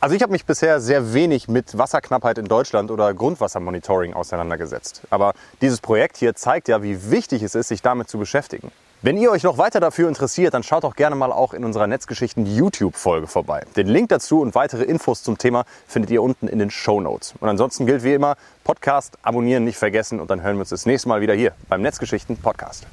Also 0.00 0.14
ich 0.14 0.22
habe 0.22 0.30
mich 0.30 0.44
bisher 0.44 0.80
sehr 0.80 1.12
wenig 1.12 1.48
mit 1.48 1.76
Wasserknappheit 1.76 2.38
in 2.38 2.44
Deutschland 2.44 2.92
oder 2.92 3.12
Grundwassermonitoring 3.14 4.14
auseinandergesetzt. 4.14 5.02
Aber 5.10 5.32
dieses 5.60 5.80
Projekt 5.80 6.18
hier 6.18 6.36
zeigt 6.36 6.68
ja, 6.68 6.84
wie 6.84 7.10
wichtig 7.10 7.42
es 7.42 7.56
ist, 7.56 7.68
sich 7.68 7.82
damit 7.82 8.08
zu 8.08 8.16
beschäftigen. 8.18 8.70
Wenn 9.00 9.16
ihr 9.16 9.30
euch 9.30 9.44
noch 9.44 9.58
weiter 9.58 9.78
dafür 9.78 10.08
interessiert, 10.08 10.54
dann 10.54 10.64
schaut 10.64 10.82
doch 10.82 10.96
gerne 10.96 11.14
mal 11.14 11.30
auch 11.30 11.54
in 11.54 11.64
unserer 11.64 11.86
Netzgeschichten 11.86 12.46
YouTube-Folge 12.46 13.28
vorbei. 13.28 13.64
Den 13.76 13.86
Link 13.86 14.08
dazu 14.08 14.40
und 14.40 14.56
weitere 14.56 14.82
Infos 14.82 15.22
zum 15.22 15.38
Thema 15.38 15.66
findet 15.86 16.10
ihr 16.10 16.20
unten 16.20 16.48
in 16.48 16.58
den 16.58 16.68
Show 16.68 17.00
Notes. 17.00 17.34
Und 17.38 17.48
ansonsten 17.48 17.86
gilt 17.86 18.02
wie 18.02 18.14
immer, 18.14 18.34
Podcast 18.64 19.16
abonnieren 19.22 19.62
nicht 19.62 19.78
vergessen 19.78 20.18
und 20.18 20.30
dann 20.30 20.42
hören 20.42 20.56
wir 20.56 20.62
uns 20.62 20.70
das 20.70 20.84
nächste 20.84 21.08
Mal 21.08 21.20
wieder 21.20 21.34
hier 21.34 21.52
beim 21.68 21.80
Netzgeschichten 21.80 22.38
Podcast. 22.38 22.88